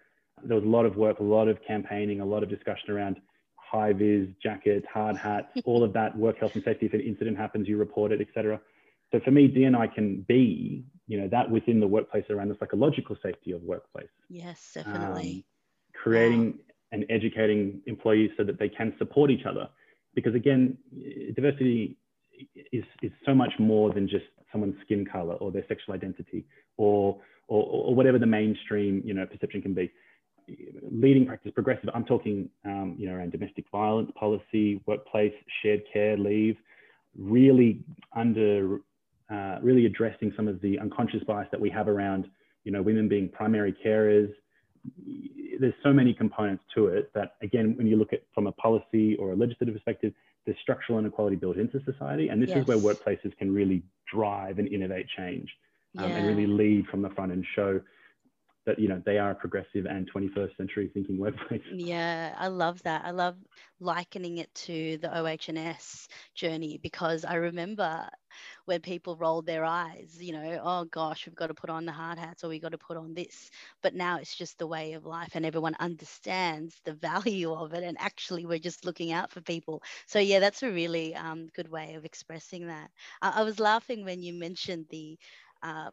There 0.47 0.55
was 0.55 0.65
a 0.65 0.69
lot 0.69 0.85
of 0.85 0.95
work, 0.95 1.19
a 1.19 1.23
lot 1.23 1.47
of 1.47 1.57
campaigning, 1.67 2.21
a 2.21 2.25
lot 2.25 2.43
of 2.43 2.49
discussion 2.49 2.91
around 2.91 3.17
high 3.55 3.93
vis 3.93 4.27
jackets, 4.41 4.85
hard 4.91 5.17
hats, 5.17 5.47
all 5.65 5.83
of 5.83 5.93
that 5.93 6.17
work 6.17 6.37
health 6.39 6.55
and 6.55 6.63
safety. 6.63 6.85
If 6.85 6.93
an 6.93 7.01
incident 7.01 7.37
happens, 7.37 7.67
you 7.67 7.77
report 7.77 8.11
it, 8.11 8.21
etc. 8.21 8.59
So 9.11 9.19
for 9.23 9.31
me, 9.31 9.47
D&I 9.47 9.87
can 9.87 10.21
be, 10.27 10.83
you 11.07 11.19
know, 11.19 11.27
that 11.29 11.49
within 11.49 11.79
the 11.79 11.87
workplace 11.87 12.25
around 12.29 12.49
the 12.49 12.57
psychological 12.59 13.15
safety 13.21 13.51
of 13.51 13.61
workplace. 13.61 14.09
Yes, 14.29 14.71
definitely. 14.73 15.45
Um, 15.95 16.01
creating 16.01 16.45
wow 16.45 16.53
and 16.95 17.05
educating 17.09 17.81
employees 17.87 18.31
so 18.37 18.43
that 18.43 18.57
they 18.57 18.69
can 18.69 18.93
support 18.97 19.29
each 19.29 19.45
other. 19.45 19.67
Because 20.13 20.33
again, 20.33 20.77
diversity 21.35 21.97
is, 22.71 22.85
is 23.01 23.11
so 23.25 23.35
much 23.35 23.51
more 23.59 23.91
than 23.93 24.07
just 24.07 24.25
someone's 24.51 24.79
skin 24.85 25.05
color 25.05 25.35
or 25.35 25.51
their 25.51 25.65
sexual 25.67 25.93
identity 25.93 26.45
or, 26.77 27.19
or, 27.47 27.63
or 27.63 27.95
whatever 27.95 28.17
the 28.17 28.25
mainstream 28.25 29.01
you 29.03 29.13
know, 29.13 29.25
perception 29.25 29.61
can 29.61 29.73
be. 29.73 29.91
Leading 30.91 31.25
practice 31.25 31.51
progressive, 31.53 31.89
I'm 31.93 32.05
talking 32.05 32.49
um, 32.65 32.95
you 32.97 33.07
know, 33.07 33.15
around 33.15 33.31
domestic 33.31 33.65
violence 33.71 34.11
policy, 34.19 34.81
workplace, 34.85 35.33
shared 35.61 35.81
care, 35.91 36.17
leave, 36.17 36.57
really 37.17 37.83
under, 38.15 38.79
uh, 39.31 39.57
really 39.61 39.85
addressing 39.85 40.33
some 40.35 40.47
of 40.47 40.61
the 40.61 40.77
unconscious 40.79 41.23
bias 41.23 41.47
that 41.51 41.59
we 41.59 41.69
have 41.69 41.87
around 41.87 42.27
you 42.65 42.71
know, 42.71 42.81
women 42.81 43.07
being 43.07 43.29
primary 43.29 43.73
carers, 43.85 44.33
there's 45.59 45.73
so 45.83 45.93
many 45.93 46.13
components 46.13 46.63
to 46.75 46.87
it 46.87 47.11
that 47.13 47.35
again 47.41 47.75
when 47.77 47.87
you 47.87 47.95
look 47.95 48.13
at 48.13 48.21
from 48.33 48.47
a 48.47 48.51
policy 48.51 49.15
or 49.15 49.31
a 49.31 49.35
legislative 49.35 49.73
perspective 49.73 50.13
there's 50.45 50.57
structural 50.61 50.99
inequality 50.99 51.35
built 51.35 51.57
into 51.57 51.81
society 51.85 52.29
and 52.29 52.41
this 52.41 52.49
yes. 52.49 52.59
is 52.59 52.67
where 52.67 52.77
workplaces 52.77 53.35
can 53.37 53.51
really 53.51 53.81
drive 54.11 54.59
and 54.59 54.67
innovate 54.67 55.07
change 55.17 55.49
um, 55.97 56.09
yeah. 56.09 56.17
and 56.17 56.27
really 56.27 56.45
lead 56.45 56.85
from 56.87 57.01
the 57.01 57.09
front 57.11 57.31
and 57.31 57.43
show 57.55 57.81
that 58.65 58.79
you 58.79 58.87
know 58.87 59.01
they 59.05 59.17
are 59.17 59.31
a 59.31 59.35
progressive 59.35 59.85
and 59.85 60.09
21st 60.11 60.57
century 60.57 60.89
thinking 60.93 61.17
workplace. 61.17 61.61
Yeah, 61.71 62.33
I 62.37 62.47
love 62.47 62.81
that. 62.83 63.03
I 63.05 63.11
love 63.11 63.35
likening 63.79 64.37
it 64.37 64.53
to 64.55 64.97
the 64.97 65.15
OH&S 65.17 66.07
journey 66.35 66.79
because 66.81 67.25
I 67.25 67.35
remember 67.35 68.07
when 68.65 68.81
people 68.81 69.15
rolled 69.17 69.45
their 69.45 69.63
eyes, 69.63 70.17
you 70.19 70.33
know, 70.33 70.59
oh 70.63 70.85
gosh, 70.85 71.25
we've 71.25 71.35
got 71.35 71.47
to 71.47 71.53
put 71.53 71.69
on 71.69 71.85
the 71.85 71.91
hard 71.91 72.17
hats 72.17 72.43
or 72.43 72.49
we've 72.49 72.61
got 72.61 72.71
to 72.71 72.77
put 72.77 72.97
on 72.97 73.13
this. 73.13 73.49
But 73.81 73.95
now 73.95 74.17
it's 74.17 74.35
just 74.35 74.57
the 74.57 74.67
way 74.67 74.93
of 74.93 75.05
life 75.05 75.31
and 75.35 75.45
everyone 75.45 75.75
understands 75.79 76.79
the 76.83 76.93
value 76.95 77.53
of 77.53 77.73
it. 77.73 77.83
And 77.83 77.97
actually, 77.99 78.45
we're 78.45 78.59
just 78.59 78.85
looking 78.85 79.11
out 79.11 79.31
for 79.31 79.41
people. 79.41 79.81
So, 80.07 80.19
yeah, 80.19 80.39
that's 80.39 80.63
a 80.63 80.71
really 80.71 81.15
um, 81.15 81.47
good 81.55 81.69
way 81.69 81.95
of 81.95 82.05
expressing 82.05 82.67
that. 82.67 82.89
Uh, 83.21 83.33
I 83.35 83.43
was 83.43 83.59
laughing 83.59 84.05
when 84.05 84.21
you 84.21 84.33
mentioned 84.33 84.85
the 84.89 85.17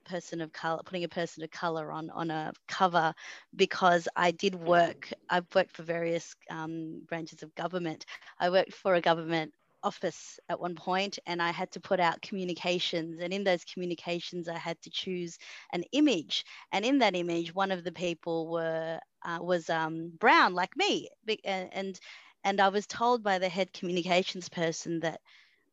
person 0.04 0.40
of 0.40 0.52
color, 0.52 0.82
putting 0.84 1.04
a 1.04 1.08
person 1.08 1.42
of 1.44 1.50
color 1.50 1.92
on 1.92 2.10
on 2.10 2.30
a 2.30 2.52
cover, 2.68 3.14
because 3.54 4.08
I 4.16 4.30
did 4.30 4.54
work. 4.54 5.12
I've 5.28 5.46
worked 5.54 5.76
for 5.76 5.82
various 5.82 6.34
um, 6.50 7.02
branches 7.08 7.42
of 7.42 7.54
government. 7.54 8.04
I 8.38 8.50
worked 8.50 8.74
for 8.74 8.94
a 8.94 9.00
government 9.00 9.52
office 9.84 10.38
at 10.48 10.60
one 10.60 10.74
point 10.74 11.18
and 11.26 11.42
I 11.42 11.50
had 11.50 11.70
to 11.72 11.80
put 11.80 12.00
out 12.00 12.22
communications. 12.22 13.20
And 13.20 13.32
in 13.32 13.44
those 13.44 13.64
communications, 13.64 14.48
I 14.48 14.58
had 14.58 14.80
to 14.82 14.90
choose 14.90 15.38
an 15.72 15.82
image. 15.92 16.44
And 16.70 16.84
in 16.84 16.98
that 16.98 17.16
image, 17.16 17.54
one 17.54 17.72
of 17.72 17.84
the 17.84 17.92
people 17.92 18.48
were 18.50 19.00
uh, 19.24 19.38
was 19.40 19.68
um, 19.70 20.12
brown, 20.18 20.54
like 20.54 20.76
me. 20.76 21.08
And 21.44 21.98
and 22.44 22.60
I 22.60 22.68
was 22.68 22.86
told 22.86 23.22
by 23.22 23.38
the 23.38 23.48
head 23.48 23.72
communications 23.72 24.48
person 24.48 25.00
that, 25.00 25.20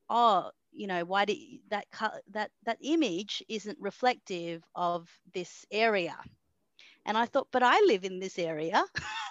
oh, 0.09 0.51
you 0.79 0.87
know, 0.87 1.03
why 1.03 1.25
did 1.25 1.37
that 1.69 1.85
that 2.31 2.51
that 2.63 2.77
image 2.81 3.43
isn't 3.49 3.77
reflective 3.81 4.63
of 4.75 5.09
this 5.33 5.65
area? 5.71 6.15
And 7.05 7.17
I 7.17 7.25
thought, 7.25 7.47
but 7.51 7.63
I 7.63 7.81
live 7.81 8.05
in 8.05 8.19
this 8.19 8.39
area. 8.39 8.85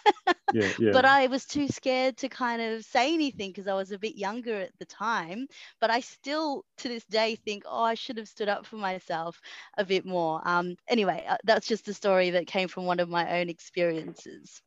yeah, 0.53 0.69
yeah. 0.79 0.91
But 0.93 1.07
I 1.07 1.27
was 1.29 1.47
too 1.47 1.69
scared 1.69 2.19
to 2.19 2.29
kind 2.29 2.61
of 2.61 2.85
say 2.85 3.15
anything 3.15 3.51
because 3.51 3.67
I 3.67 3.75
was 3.75 3.93
a 3.93 3.99
bit 3.99 4.17
younger 4.17 4.61
at 4.61 4.79
the 4.79 4.85
time. 4.85 5.47
But 5.81 5.91
I 5.91 6.01
still, 6.01 6.65
to 6.79 6.89
this 6.89 7.05
day, 7.05 7.37
think, 7.37 7.63
oh, 7.67 7.83
I 7.83 7.95
should 7.95 8.19
have 8.19 8.29
stood 8.29 8.49
up 8.49 8.67
for 8.67 8.77
myself 8.77 9.41
a 9.79 9.85
bit 9.85 10.05
more. 10.05 10.43
Um, 10.45 10.77
anyway, 10.87 11.25
uh, 11.27 11.37
that's 11.45 11.67
just 11.67 11.89
a 11.89 11.95
story 11.95 12.31
that 12.31 12.47
came 12.47 12.69
from 12.69 12.85
one 12.85 13.01
of 13.01 13.09
my 13.09 13.41
own 13.41 13.49
experiences. 13.49 14.61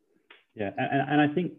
Yeah, 0.56 0.72
and, 0.78 1.12
and 1.12 1.22
I 1.22 1.34
think 1.34 1.54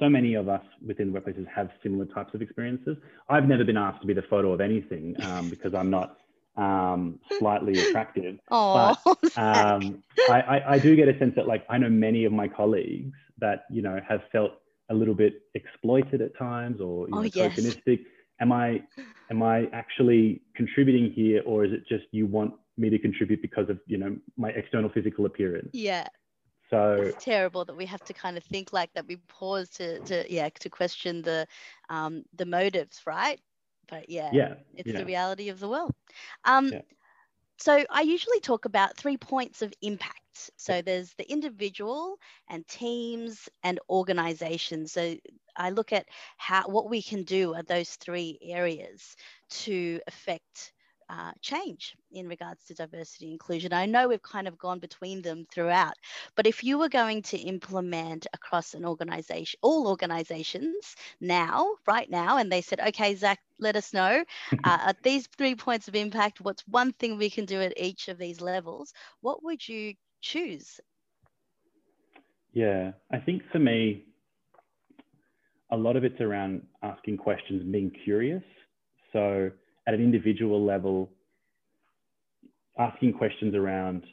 so 0.00 0.08
many 0.08 0.34
of 0.34 0.48
us 0.48 0.62
within 0.84 1.12
workplaces 1.12 1.46
have 1.54 1.70
similar 1.82 2.06
types 2.06 2.34
of 2.34 2.42
experiences. 2.42 2.96
I've 3.28 3.46
never 3.46 3.64
been 3.64 3.76
asked 3.76 4.00
to 4.02 4.06
be 4.06 4.14
the 4.14 4.22
photo 4.22 4.52
of 4.52 4.60
anything 4.60 5.14
um, 5.22 5.50
because 5.50 5.74
I'm 5.74 5.90
not 5.90 6.18
um, 6.56 7.18
slightly 7.38 7.78
attractive. 7.88 8.38
Oh, 8.50 8.96
but 9.04 9.36
um, 9.36 10.02
I, 10.28 10.40
I, 10.40 10.72
I, 10.74 10.78
do 10.78 10.94
get 10.96 11.08
a 11.08 11.18
sense 11.18 11.34
that 11.36 11.46
like 11.46 11.64
I 11.68 11.78
know 11.78 11.88
many 11.88 12.24
of 12.24 12.32
my 12.32 12.48
colleagues 12.48 13.16
that 13.38 13.64
you 13.70 13.82
know 13.82 14.00
have 14.08 14.20
felt 14.32 14.52
a 14.90 14.94
little 14.94 15.14
bit 15.14 15.42
exploited 15.54 16.20
at 16.20 16.36
times 16.38 16.80
or 16.80 17.08
you 17.08 17.14
know, 17.14 17.20
oh, 17.20 17.22
yes. 17.22 17.58
tokenistic. 17.58 18.04
Am 18.40 18.52
I 18.52 18.82
am 19.30 19.42
I 19.42 19.66
actually 19.72 20.42
contributing 20.54 21.12
here, 21.12 21.42
or 21.46 21.64
is 21.64 21.72
it 21.72 21.86
just 21.88 22.04
you 22.10 22.26
want 22.26 22.54
me 22.76 22.90
to 22.90 22.98
contribute 22.98 23.40
because 23.40 23.68
of 23.68 23.78
you 23.86 23.98
know 23.98 24.16
my 24.36 24.50
external 24.50 24.90
physical 24.90 25.26
appearance? 25.26 25.70
Yeah. 25.72 26.06
So 26.74 27.02
it's 27.02 27.24
terrible 27.24 27.64
that 27.64 27.76
we 27.76 27.86
have 27.86 28.04
to 28.04 28.12
kind 28.12 28.36
of 28.36 28.44
think 28.44 28.72
like 28.72 28.92
that. 28.94 29.06
We 29.06 29.16
pause 29.28 29.70
to 29.70 30.00
to 30.00 30.32
yeah 30.32 30.48
to 30.60 30.70
question 30.70 31.22
the 31.22 31.46
um, 31.88 32.24
the 32.34 32.46
motives, 32.46 33.02
right? 33.06 33.40
but 33.88 34.08
yeah, 34.10 34.30
yeah 34.32 34.54
it's 34.74 34.90
yeah. 34.90 34.98
the 34.98 35.04
reality 35.04 35.48
of 35.48 35.60
the 35.60 35.68
world. 35.68 35.92
Um, 36.44 36.68
yeah. 36.68 36.82
So 37.58 37.84
I 37.88 38.02
usually 38.02 38.40
talk 38.40 38.64
about 38.64 38.96
three 38.96 39.16
points 39.16 39.62
of 39.62 39.72
impact. 39.80 40.50
So 40.56 40.82
there's 40.82 41.14
the 41.14 41.30
individual 41.30 42.18
and 42.48 42.66
teams 42.66 43.48
and 43.62 43.78
organizations. 43.88 44.92
So 44.92 45.14
I 45.56 45.70
look 45.70 45.92
at 45.92 46.06
how 46.36 46.68
what 46.68 46.90
we 46.90 47.00
can 47.00 47.22
do 47.22 47.54
at 47.54 47.68
those 47.68 47.90
three 47.90 48.38
areas 48.42 49.14
to 49.50 50.00
affect 50.08 50.72
uh, 51.08 51.32
change 51.40 51.96
in 52.12 52.28
regards 52.28 52.64
to 52.64 52.74
diversity 52.74 53.30
inclusion. 53.30 53.72
I 53.72 53.86
know 53.86 54.08
we've 54.08 54.22
kind 54.22 54.48
of 54.48 54.58
gone 54.58 54.78
between 54.78 55.22
them 55.22 55.46
throughout, 55.50 55.94
but 56.36 56.46
if 56.46 56.64
you 56.64 56.78
were 56.78 56.88
going 56.88 57.22
to 57.22 57.38
implement 57.38 58.26
across 58.32 58.74
an 58.74 58.84
organization, 58.84 59.58
all 59.62 59.88
organizations 59.88 60.96
now, 61.20 61.74
right 61.86 62.08
now, 62.10 62.38
and 62.38 62.50
they 62.50 62.60
said, 62.60 62.80
okay, 62.80 63.14
Zach, 63.14 63.40
let 63.58 63.76
us 63.76 63.92
know 63.92 64.24
uh, 64.64 64.78
at 64.86 65.02
these 65.02 65.26
three 65.38 65.54
points 65.54 65.88
of 65.88 65.94
impact, 65.94 66.40
what's 66.40 66.66
one 66.68 66.92
thing 66.92 67.16
we 67.16 67.30
can 67.30 67.44
do 67.44 67.60
at 67.60 67.78
each 67.78 68.08
of 68.08 68.18
these 68.18 68.40
levels? 68.40 68.92
What 69.20 69.42
would 69.44 69.66
you 69.66 69.94
choose? 70.20 70.80
Yeah, 72.52 72.92
I 73.12 73.18
think 73.18 73.42
for 73.50 73.58
me, 73.58 74.04
a 75.70 75.76
lot 75.76 75.96
of 75.96 76.04
it's 76.04 76.20
around 76.20 76.62
asking 76.82 77.16
questions 77.16 77.62
and 77.62 77.72
being 77.72 77.90
curious. 78.04 78.42
So, 79.12 79.50
at 79.86 79.94
an 79.94 80.00
individual 80.00 80.64
level, 80.64 81.10
asking 82.78 83.12
questions 83.12 83.54
around, 83.54 84.04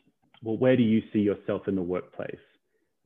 well, 0.44 0.58
where 0.58 0.76
do 0.76 0.84
you 0.84 1.02
see 1.14 1.20
yourself 1.20 1.68
in 1.68 1.76
the 1.76 1.82
workplace? 1.82 2.36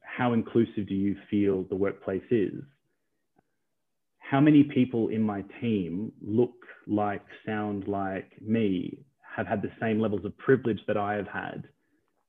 How 0.01 0.33
inclusive 0.33 0.87
do 0.87 0.95
you 0.95 1.15
feel 1.29 1.63
the 1.63 1.75
workplace 1.75 2.23
is? 2.31 2.63
How 4.19 4.39
many 4.39 4.63
people 4.63 5.09
in 5.09 5.21
my 5.21 5.43
team 5.61 6.11
look 6.21 6.55
like, 6.87 7.21
sound 7.45 7.87
like 7.87 8.31
me, 8.41 8.99
have 9.35 9.45
had 9.45 9.61
the 9.61 9.71
same 9.79 9.99
levels 9.99 10.25
of 10.25 10.37
privilege 10.37 10.79
that 10.87 10.97
I 10.97 11.13
have 11.15 11.27
had, 11.27 11.67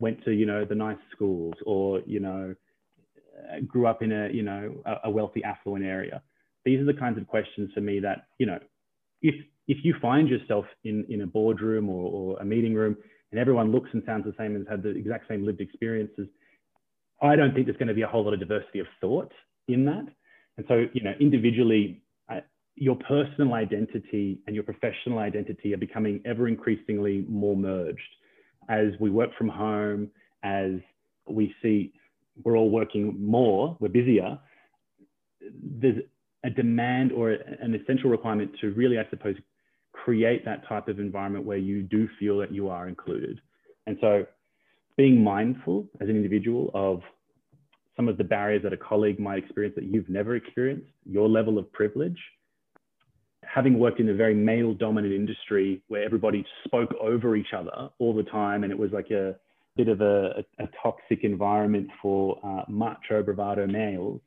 went 0.00 0.22
to, 0.24 0.32
you 0.32 0.44
know, 0.44 0.64
the 0.64 0.74
nice 0.74 0.98
schools 1.12 1.54
or, 1.64 2.02
you 2.04 2.20
know, 2.20 2.54
grew 3.66 3.86
up 3.86 4.02
in 4.02 4.12
a, 4.12 4.28
you 4.30 4.42
know, 4.42 4.74
a 5.04 5.10
wealthy 5.10 5.42
affluent 5.44 5.84
area? 5.84 6.22
These 6.64 6.80
are 6.80 6.84
the 6.84 6.94
kinds 6.94 7.16
of 7.16 7.26
questions 7.26 7.70
for 7.72 7.80
me 7.80 8.00
that, 8.00 8.26
you 8.38 8.46
know, 8.46 8.58
if 9.22 9.34
if 9.68 9.78
you 9.84 9.94
find 10.00 10.28
yourself 10.28 10.64
in, 10.84 11.04
in 11.08 11.22
a 11.22 11.26
boardroom 11.26 11.88
or, 11.88 12.10
or 12.10 12.38
a 12.38 12.44
meeting 12.44 12.74
room 12.74 12.96
and 13.32 13.40
everyone 13.40 13.72
looks 13.72 13.90
and 13.92 14.02
sounds 14.06 14.24
the 14.24 14.34
same 14.38 14.54
and 14.54 14.66
has 14.66 14.76
had 14.76 14.82
the 14.82 14.90
exact 14.90 15.28
same 15.28 15.44
lived 15.44 15.60
experiences, 15.60 16.28
I 17.22 17.34
don't 17.36 17.54
think 17.54 17.66
there's 17.66 17.78
going 17.78 17.88
to 17.88 17.94
be 17.94 18.02
a 18.02 18.06
whole 18.06 18.24
lot 18.24 18.34
of 18.34 18.40
diversity 18.40 18.78
of 18.78 18.86
thought 19.00 19.32
in 19.68 19.84
that. 19.86 20.06
And 20.56 20.66
so, 20.68 20.86
you 20.92 21.02
know, 21.02 21.12
individually, 21.20 22.02
your 22.76 22.96
personal 22.96 23.54
identity 23.54 24.38
and 24.46 24.54
your 24.54 24.62
professional 24.62 25.18
identity 25.18 25.72
are 25.72 25.78
becoming 25.78 26.20
ever 26.26 26.46
increasingly 26.46 27.24
more 27.28 27.56
merged 27.56 28.00
as 28.68 28.88
we 29.00 29.10
work 29.10 29.30
from 29.36 29.48
home, 29.48 30.10
as 30.42 30.72
we 31.28 31.54
see 31.62 31.92
we're 32.44 32.56
all 32.56 32.70
working 32.70 33.16
more, 33.18 33.76
we're 33.80 33.88
busier. 33.88 34.38
There's 35.40 36.02
a 36.44 36.50
demand 36.50 37.12
or 37.12 37.30
an 37.30 37.74
essential 37.74 38.10
requirement 38.10 38.50
to 38.60 38.72
really, 38.72 38.98
I 38.98 39.08
suppose, 39.08 39.36
create 40.04 40.44
that 40.44 40.66
type 40.68 40.88
of 40.88 40.98
environment 40.98 41.44
where 41.44 41.56
you 41.56 41.82
do 41.82 42.08
feel 42.18 42.38
that 42.38 42.52
you 42.52 42.68
are 42.68 42.88
included. 42.88 43.40
And 43.86 43.96
so 44.00 44.26
being 44.96 45.22
mindful 45.22 45.86
as 46.00 46.08
an 46.08 46.16
individual 46.16 46.70
of 46.74 47.00
some 47.96 48.08
of 48.08 48.18
the 48.18 48.24
barriers 48.24 48.62
that 48.62 48.72
a 48.72 48.76
colleague 48.76 49.18
might 49.18 49.38
experience 49.38 49.74
that 49.74 49.84
you've 49.84 50.08
never 50.08 50.36
experienced, 50.36 50.90
your 51.04 51.28
level 51.28 51.58
of 51.58 51.70
privilege, 51.72 52.18
having 53.42 53.78
worked 53.78 54.00
in 54.00 54.08
a 54.10 54.14
very 54.14 54.34
male 54.34 54.74
dominant 54.74 55.14
industry 55.14 55.82
where 55.88 56.04
everybody 56.04 56.44
spoke 56.64 56.92
over 57.00 57.36
each 57.36 57.52
other 57.56 57.88
all 57.98 58.14
the 58.14 58.24
time 58.24 58.64
and 58.64 58.72
it 58.72 58.78
was 58.78 58.90
like 58.92 59.10
a 59.10 59.34
bit 59.76 59.88
of 59.88 60.00
a, 60.00 60.44
a, 60.58 60.68
toxic 60.82 61.22
environment 61.22 61.88
for 62.00 62.38
uh, 62.44 62.62
macho 62.68 63.22
bravado 63.22 63.66
males, 63.66 64.20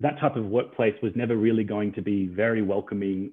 that 0.00 0.18
type 0.20 0.36
of 0.36 0.44
workplace 0.46 0.94
was 1.02 1.12
never 1.14 1.36
really 1.36 1.64
going 1.64 1.92
to 1.94 2.02
be 2.02 2.26
very 2.26 2.62
welcoming 2.62 3.30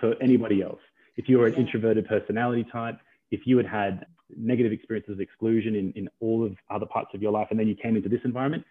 for 0.00 0.14
anybody 0.22 0.62
else. 0.62 0.80
If 1.16 1.28
you 1.28 1.38
were 1.38 1.46
an 1.46 1.54
introverted 1.54 2.06
personality 2.06 2.66
type, 2.70 2.98
if 3.30 3.40
you 3.44 3.56
had 3.56 3.66
had 3.66 4.06
negative 4.36 4.72
experiences 4.72 5.12
of 5.12 5.20
exclusion 5.20 5.74
in, 5.74 5.92
in 5.92 6.08
all 6.20 6.44
of 6.44 6.56
other 6.70 6.86
parts 6.86 7.10
of 7.14 7.22
your 7.22 7.32
life, 7.32 7.48
and 7.50 7.58
then 7.58 7.68
you 7.68 7.74
came 7.74 7.96
into 7.96 8.08
this 8.08 8.20
environment, 8.24 8.64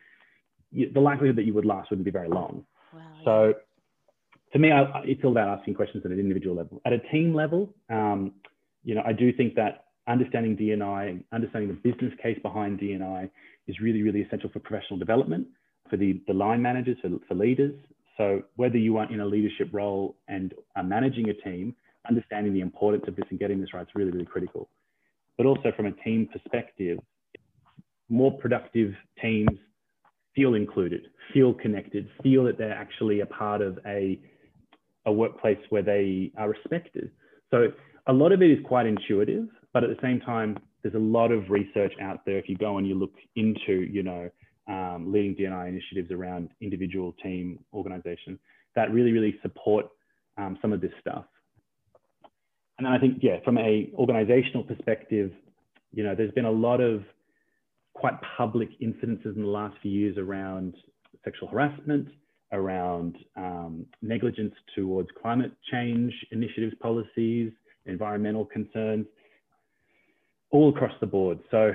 you, 0.72 0.92
the 0.92 1.00
likelihood 1.00 1.36
that 1.36 1.46
you 1.46 1.54
would 1.54 1.66
last 1.66 1.90
wouldn't 1.90 2.06
be 2.06 2.12
very 2.12 2.30
long. 2.30 2.66
Wow, 2.94 3.02
so, 3.24 3.54
to 4.54 4.60
me, 4.60 4.72
I, 4.72 5.02
it's 5.06 5.24
all 5.24 5.32
about 5.32 5.60
asking 5.60 5.76
questions 5.76 6.04
at 6.06 6.12
an 6.12 6.20
individual 6.20 6.56
level. 6.56 6.82
At 6.86 6.94
a 6.94 7.00
team 7.12 7.34
level, 7.34 7.74
um, 7.90 8.34
you 8.84 8.96
know, 8.96 9.04
I 9.06 9.14
do 9.14 9.34
think 9.34 9.56
that 9.56 9.86
understanding 10.08 10.56
DNI, 10.56 11.24
understanding 11.32 11.70
the 11.70 11.92
business 11.92 12.14
case 12.22 12.38
behind 12.42 12.80
DNI 12.80 13.30
is 13.68 13.80
really, 13.80 14.02
really 14.02 14.22
essential 14.22 14.50
for 14.52 14.60
professional 14.60 15.00
development 15.00 15.48
for 15.90 15.98
the, 15.98 16.22
the 16.28 16.34
line 16.34 16.62
managers, 16.62 16.98
for, 17.02 17.10
for 17.28 17.36
leaders. 17.36 17.76
So 18.18 18.44
whether 18.56 18.78
you 18.78 18.98
are 18.98 19.12
in 19.12 19.20
a 19.20 19.26
leadership 19.26 19.70
role 19.72 20.16
and 20.28 20.54
are 20.76 20.84
managing 20.84 21.30
a 21.30 21.34
team, 21.34 21.76
understanding 22.08 22.54
the 22.54 22.62
importance 22.62 23.06
of 23.08 23.16
this 23.16 23.26
and 23.30 23.40
getting 23.40 23.60
this 23.60 23.74
right 23.74 23.82
is 23.82 23.88
really, 23.96 24.12
really 24.12 24.26
critical. 24.26 24.70
But 25.38 25.46
also 25.46 25.72
from 25.76 25.88
a 25.88 25.92
team 25.92 26.30
perspective, 26.32 27.00
more 28.10 28.32
productive 28.38 28.94
teams 29.22 29.58
feel 30.36 30.54
included, 30.54 31.08
feel 31.34 31.54
connected, 31.54 32.08
feel 32.24 32.44
that 32.46 32.58
they're 32.58 32.74
actually 32.74 33.22
a 33.22 33.26
part 33.26 33.62
of 33.62 33.80
a, 33.86 34.20
a 35.06 35.12
workplace 35.12 35.58
where 35.70 35.82
they 35.82 36.32
are 36.38 36.50
respected. 36.50 37.12
So 37.52 37.72
a 38.08 38.14
lot 38.14 38.32
of 38.32 38.42
it 38.42 38.52
is 38.52 38.60
quite 38.66 38.86
intuitive. 38.86 39.48
But 39.74 39.84
at 39.84 39.90
the 39.90 40.02
same 40.02 40.22
time, 40.22 40.58
there's 40.84 40.96
a 40.96 41.00
lot 41.00 41.32
of 41.32 41.50
research 41.50 41.94
out 42.00 42.26
there. 42.26 42.38
If 42.38 42.48
you 42.48 42.56
go 42.56 42.78
and 42.78 42.88
you 42.88 42.96
look 42.96 43.14
into, 43.36 43.82
you 43.92 44.04
know, 44.04 44.30
um, 44.68 45.12
leading 45.12 45.36
DNI 45.36 45.70
initiatives 45.70 46.12
around 46.12 46.50
individual, 46.62 47.14
team, 47.24 47.60
organization 47.74 48.40
that 48.76 48.92
really, 48.92 49.12
really 49.12 49.36
support 49.42 49.86
um, 50.38 50.58
some 50.62 50.74
of 50.74 50.82
this 50.82 50.92
stuff. 51.00 51.26
And 52.78 52.86
then 52.86 52.94
I 52.94 53.00
think, 53.00 53.20
yeah, 53.22 53.38
from 53.46 53.58
a 53.58 53.90
organizational 53.96 54.64
perspective, 54.64 55.32
you 55.94 56.04
know, 56.04 56.14
there's 56.14 56.34
been 56.34 56.46
a 56.46 56.52
lot 56.52 56.82
of 56.82 57.04
quite 57.94 58.16
public 58.38 58.70
incidences 58.82 59.36
in 59.36 59.42
the 59.42 59.48
last 59.48 59.78
few 59.82 59.92
years 59.92 60.18
around 60.18 60.76
sexual 61.24 61.48
harassment, 61.48 62.10
around 62.52 63.16
um, 63.38 63.86
negligence 64.02 64.54
towards 64.76 65.08
climate 65.22 65.52
change 65.72 66.14
initiatives, 66.32 66.76
policies, 66.82 67.52
environmental 67.86 68.46
concerns, 68.46 69.06
all 70.52 70.70
across 70.70 70.92
the 71.00 71.08
board. 71.08 71.40
So 71.50 71.72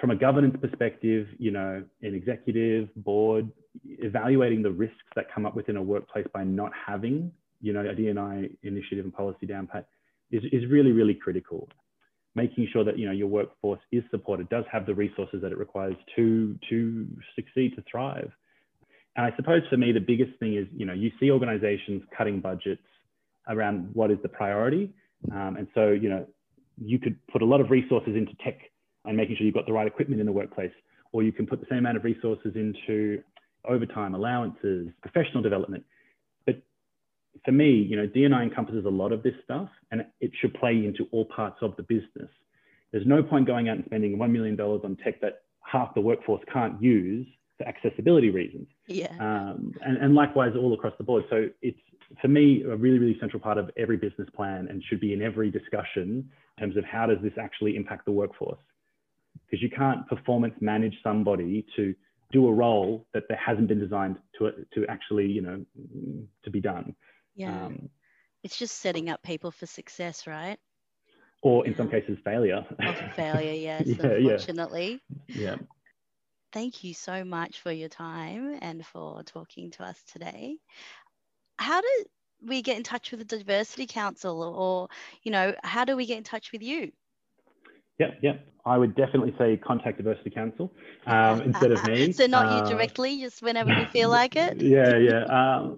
from 0.00 0.10
a 0.10 0.16
governance 0.16 0.56
perspective, 0.60 1.28
you 1.38 1.50
know, 1.50 1.82
an 2.02 2.14
executive 2.14 2.88
board 2.96 3.50
evaluating 3.84 4.62
the 4.62 4.70
risks 4.70 4.96
that 5.16 5.26
come 5.32 5.46
up 5.46 5.56
within 5.56 5.76
a 5.76 5.82
workplace 5.82 6.26
by 6.32 6.44
not 6.44 6.72
having, 6.86 7.32
you 7.60 7.72
know, 7.72 7.80
a 7.80 7.94
DNI 7.94 8.50
initiative 8.62 9.04
and 9.04 9.14
policy 9.14 9.46
down 9.46 9.66
pat 9.66 9.86
is, 10.30 10.42
is 10.52 10.70
really, 10.70 10.92
really 10.92 11.14
critical. 11.14 11.68
Making 12.34 12.68
sure 12.72 12.84
that, 12.84 12.98
you 12.98 13.06
know, 13.06 13.12
your 13.12 13.28
workforce 13.28 13.80
is 13.92 14.02
supported, 14.10 14.48
does 14.48 14.64
have 14.70 14.86
the 14.86 14.94
resources 14.94 15.40
that 15.42 15.52
it 15.52 15.58
requires 15.58 15.94
to, 16.16 16.58
to 16.68 17.06
succeed, 17.36 17.74
to 17.76 17.84
thrive. 17.90 18.30
And 19.16 19.24
I 19.24 19.34
suppose 19.36 19.62
for 19.70 19.76
me, 19.76 19.92
the 19.92 20.00
biggest 20.00 20.38
thing 20.40 20.56
is, 20.56 20.66
you 20.76 20.84
know, 20.84 20.92
you 20.92 21.12
see 21.20 21.30
organizations 21.30 22.02
cutting 22.16 22.40
budgets 22.40 22.82
around 23.48 23.90
what 23.92 24.10
is 24.10 24.18
the 24.22 24.28
priority. 24.28 24.92
Um, 25.32 25.56
and 25.56 25.68
so, 25.74 25.90
you 25.90 26.08
know, 26.08 26.26
you 26.82 26.98
could 26.98 27.16
put 27.28 27.42
a 27.42 27.44
lot 27.44 27.60
of 27.60 27.70
resources 27.70 28.16
into 28.16 28.32
tech 28.42 28.58
and 29.04 29.16
making 29.16 29.36
sure 29.36 29.46
you've 29.46 29.54
got 29.54 29.66
the 29.66 29.72
right 29.72 29.86
equipment 29.86 30.20
in 30.20 30.26
the 30.26 30.32
workplace, 30.32 30.72
or 31.12 31.22
you 31.22 31.32
can 31.32 31.46
put 31.46 31.60
the 31.60 31.66
same 31.68 31.80
amount 31.80 31.96
of 31.96 32.04
resources 32.04 32.52
into 32.54 33.22
overtime 33.66 34.14
allowances, 34.14 34.88
professional 35.00 35.42
development. 35.42 35.84
But 36.46 36.56
for 37.44 37.52
me, 37.52 37.70
you 37.70 37.96
know, 37.96 38.06
D&I 38.06 38.42
encompasses 38.42 38.84
a 38.84 38.90
lot 38.90 39.12
of 39.12 39.22
this 39.22 39.34
stuff 39.44 39.68
and 39.90 40.04
it 40.20 40.30
should 40.40 40.54
play 40.54 40.72
into 40.72 41.06
all 41.12 41.24
parts 41.24 41.58
of 41.62 41.76
the 41.76 41.82
business. 41.82 42.30
There's 42.92 43.06
no 43.06 43.22
point 43.22 43.46
going 43.46 43.68
out 43.68 43.76
and 43.76 43.84
spending 43.86 44.18
$1 44.18 44.30
million 44.30 44.60
on 44.60 44.96
tech 45.02 45.20
that 45.20 45.42
half 45.60 45.94
the 45.94 46.00
workforce 46.00 46.42
can't 46.52 46.80
use 46.80 47.26
for 47.58 47.66
accessibility 47.66 48.30
reasons. 48.30 48.66
Yeah. 48.86 49.12
Um, 49.18 49.72
and, 49.84 49.96
and 49.98 50.14
likewise 50.14 50.52
all 50.56 50.74
across 50.74 50.94
the 50.98 51.04
board. 51.04 51.24
So 51.30 51.48
it's 51.62 51.78
for 52.20 52.28
me 52.28 52.62
a 52.62 52.76
really, 52.76 52.98
really 52.98 53.16
central 53.20 53.40
part 53.40 53.58
of 53.58 53.70
every 53.76 53.96
business 53.96 54.28
plan 54.34 54.68
and 54.68 54.82
should 54.88 55.00
be 55.00 55.12
in 55.12 55.22
every 55.22 55.50
discussion 55.50 56.28
in 56.58 56.60
terms 56.60 56.76
of 56.76 56.84
how 56.84 57.06
does 57.06 57.18
this 57.22 57.32
actually 57.40 57.76
impact 57.76 58.04
the 58.04 58.12
workforce? 58.12 58.58
Because 59.46 59.62
you 59.62 59.70
can't 59.70 60.06
performance 60.08 60.54
manage 60.60 60.94
somebody 61.02 61.66
to 61.76 61.94
do 62.32 62.48
a 62.48 62.52
role 62.52 63.06
that 63.14 63.24
there 63.28 63.38
hasn't 63.44 63.68
been 63.68 63.78
designed 63.78 64.16
to 64.38 64.50
to 64.74 64.86
actually 64.88 65.26
you 65.26 65.42
know 65.42 65.64
to 66.42 66.50
be 66.50 66.60
done. 66.60 66.94
Yeah. 67.34 67.66
Um, 67.66 67.90
it's 68.42 68.58
just 68.58 68.78
setting 68.78 69.08
up 69.08 69.22
people 69.22 69.50
for 69.50 69.66
success, 69.66 70.26
right? 70.26 70.58
Or 71.42 71.66
in 71.66 71.72
yeah. 71.72 71.78
some 71.78 71.90
cases, 71.90 72.18
failure. 72.24 72.64
Or 72.78 73.12
failure, 73.14 73.52
yes, 73.52 73.86
yeah, 73.86 74.06
unfortunately. 74.06 75.00
Yeah. 75.28 75.56
Thank 76.52 76.84
you 76.84 76.94
so 76.94 77.24
much 77.24 77.60
for 77.60 77.72
your 77.72 77.88
time 77.88 78.58
and 78.62 78.86
for 78.86 79.22
talking 79.24 79.70
to 79.72 79.82
us 79.82 80.00
today. 80.12 80.56
How 81.58 81.80
do 81.80 82.04
we 82.46 82.62
get 82.62 82.76
in 82.76 82.82
touch 82.82 83.10
with 83.10 83.26
the 83.26 83.38
Diversity 83.38 83.86
Council 83.86 84.42
or, 84.42 84.88
you 85.22 85.32
know, 85.32 85.54
how 85.62 85.84
do 85.84 85.96
we 85.96 86.06
get 86.06 86.18
in 86.18 86.24
touch 86.24 86.52
with 86.52 86.62
you? 86.62 86.92
Yep, 87.98 88.18
yep. 88.22 88.46
I 88.66 88.78
would 88.78 88.94
definitely 88.96 89.34
say 89.38 89.58
contact 89.58 89.98
Diversity 89.98 90.30
Council 90.30 90.72
um, 91.06 91.42
instead 91.42 91.70
of 91.70 91.84
me. 91.84 92.12
so 92.12 92.26
not 92.26 92.46
uh, 92.46 92.64
you 92.64 92.70
directly, 92.70 93.20
just 93.20 93.42
whenever 93.42 93.70
you 93.70 93.84
feel 93.86 94.08
like 94.20 94.36
it. 94.36 94.60
yeah, 94.60 94.96
yeah. 94.96 95.24
Um, 95.34 95.76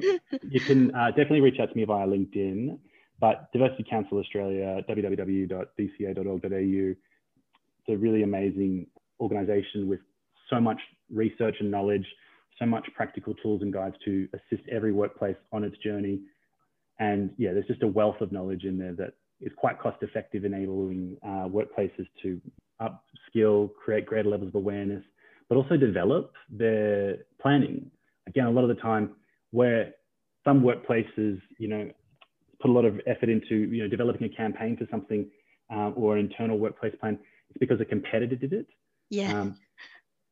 you 0.48 0.61
can 0.61 0.94
uh, 0.94 1.09
definitely 1.09 1.40
reach 1.40 1.59
out 1.61 1.70
to 1.70 1.76
me 1.76 1.85
via 1.85 2.07
LinkedIn. 2.07 2.79
But 3.18 3.50
Diversity 3.52 3.85
Council 3.88 4.18
Australia, 4.18 4.83
www.dca.org.au. 4.88 6.46
It's 6.48 7.88
a 7.88 7.96
really 7.96 8.22
amazing 8.22 8.87
organisation 9.20 9.88
with 9.88 10.00
so 10.50 10.61
much 10.61 10.79
research 11.11 11.57
and 11.61 11.70
knowledge, 11.70 12.07
so 12.59 12.66
much 12.66 12.87
practical 12.94 13.35
tools 13.35 13.62
and 13.62 13.72
guides 13.72 13.96
to 14.05 14.29
assist 14.35 14.68
every 14.70 14.92
workplace 14.92 15.37
on 15.52 15.64
its 15.64 15.76
journey. 15.79 16.20
And 16.98 17.31
yeah, 17.38 17.52
there's 17.52 17.66
just 17.66 17.83
a 17.83 17.87
wealth 17.87 18.20
of 18.20 18.33
knowledge 18.33 18.64
in 18.64 18.79
there 18.79 18.94
that 18.94 19.14
is 19.40 19.53
quite 19.57 19.79
cost 19.79 19.99
effective, 20.03 20.44
enabling 20.44 21.16
uh, 21.22 21.46
workplaces 21.49 22.07
to 22.22 22.40
upskill, 22.81 23.70
create 23.75 24.07
greater 24.07 24.29
levels 24.29 24.49
of 24.49 24.55
awareness, 24.55 25.05
but 25.49 25.57
also 25.57 25.77
develop 25.77 26.33
their 26.51 27.18
planning. 27.40 27.90
Again, 28.27 28.46
a 28.46 28.51
lot 28.51 28.62
of 28.62 28.68
the 28.68 28.83
time 28.83 29.11
where 29.51 29.92
some 30.44 30.62
workplaces, 30.62 31.40
you 31.59 31.68
know, 31.68 31.90
put 32.61 32.70
a 32.70 32.72
lot 32.72 32.85
of 32.85 33.01
effort 33.07 33.29
into, 33.29 33.57
you 33.57 33.83
know, 33.83 33.88
developing 33.88 34.25
a 34.25 34.35
campaign 34.35 34.77
for 34.77 34.87
something 34.90 35.29
um, 35.70 35.92
or 35.96 36.16
an 36.16 36.25
internal 36.27 36.59
workplace 36.59 36.94
plan, 37.01 37.18
it's 37.51 37.59
because 37.59 37.81
a 37.81 37.85
competitor 37.85 38.37
did 38.37 38.53
it. 38.53 38.66
Yeah. 39.11 39.40
Um, 39.40 39.57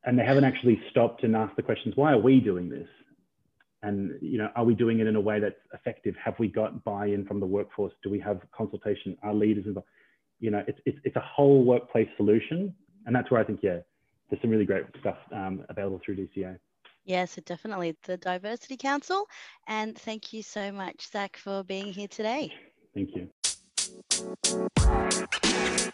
and 0.05 0.19
they 0.19 0.25
haven't 0.25 0.45
actually 0.45 0.81
stopped 0.91 1.25
and 1.25 1.35
asked 1.35 1.57
the 1.57 1.63
questions, 1.63 1.97
why 1.97 2.13
are 2.13 2.19
we 2.19 2.41
doing 2.41 2.69
this? 2.69 2.89
and 3.85 4.19
you 4.21 4.39
know 4.39 4.49
are 4.57 4.65
we 4.65 4.75
doing 4.75 5.01
it 5.01 5.07
in 5.07 5.17
a 5.17 5.21
way 5.21 5.39
that's 5.39 5.55
effective 5.73 6.15
have 6.23 6.35
we 6.39 6.49
got 6.49 6.83
buy-in 6.85 7.25
from 7.27 7.39
the 7.39 7.47
workforce 7.47 7.93
do 8.03 8.11
we 8.11 8.19
have 8.19 8.41
consultation 8.57 9.17
Our 9.23 9.35
leaders 9.35 9.67
involved 9.67 9.89
you 10.41 10.51
know 10.51 10.65
it's, 10.67 10.79
it's, 10.87 10.99
it's 11.05 11.17
a 11.17 11.21
whole 11.21 11.65
workplace 11.65 12.09
solution 12.17 12.75
and 13.07 13.15
that's 13.15 13.31
where 13.31 13.41
i 13.41 13.45
think 13.45 13.61
yeah 13.63 13.79
there's 14.31 14.41
some 14.41 14.51
really 14.51 14.65
great 14.65 14.85
stuff 15.01 15.19
um, 15.33 15.65
available 15.69 16.01
through 16.05 16.17
dca 16.17 16.59
yeah, 17.07 17.27
so 17.27 17.43
definitely 17.45 17.95
the 18.05 18.17
Diversity 18.17 18.79
Council. 18.79 19.27
And 19.69 19.95
thank 19.95 20.33
you 20.33 20.43
so 20.43 20.73
much, 20.73 21.11
Zach, 21.11 21.37
for 21.37 21.63
being 21.63 21.93
here 21.93 22.09
today. 22.09 22.51
Thank 22.95 23.11
you. 23.15 23.29
Thank 24.11 25.19
you. 25.19 25.85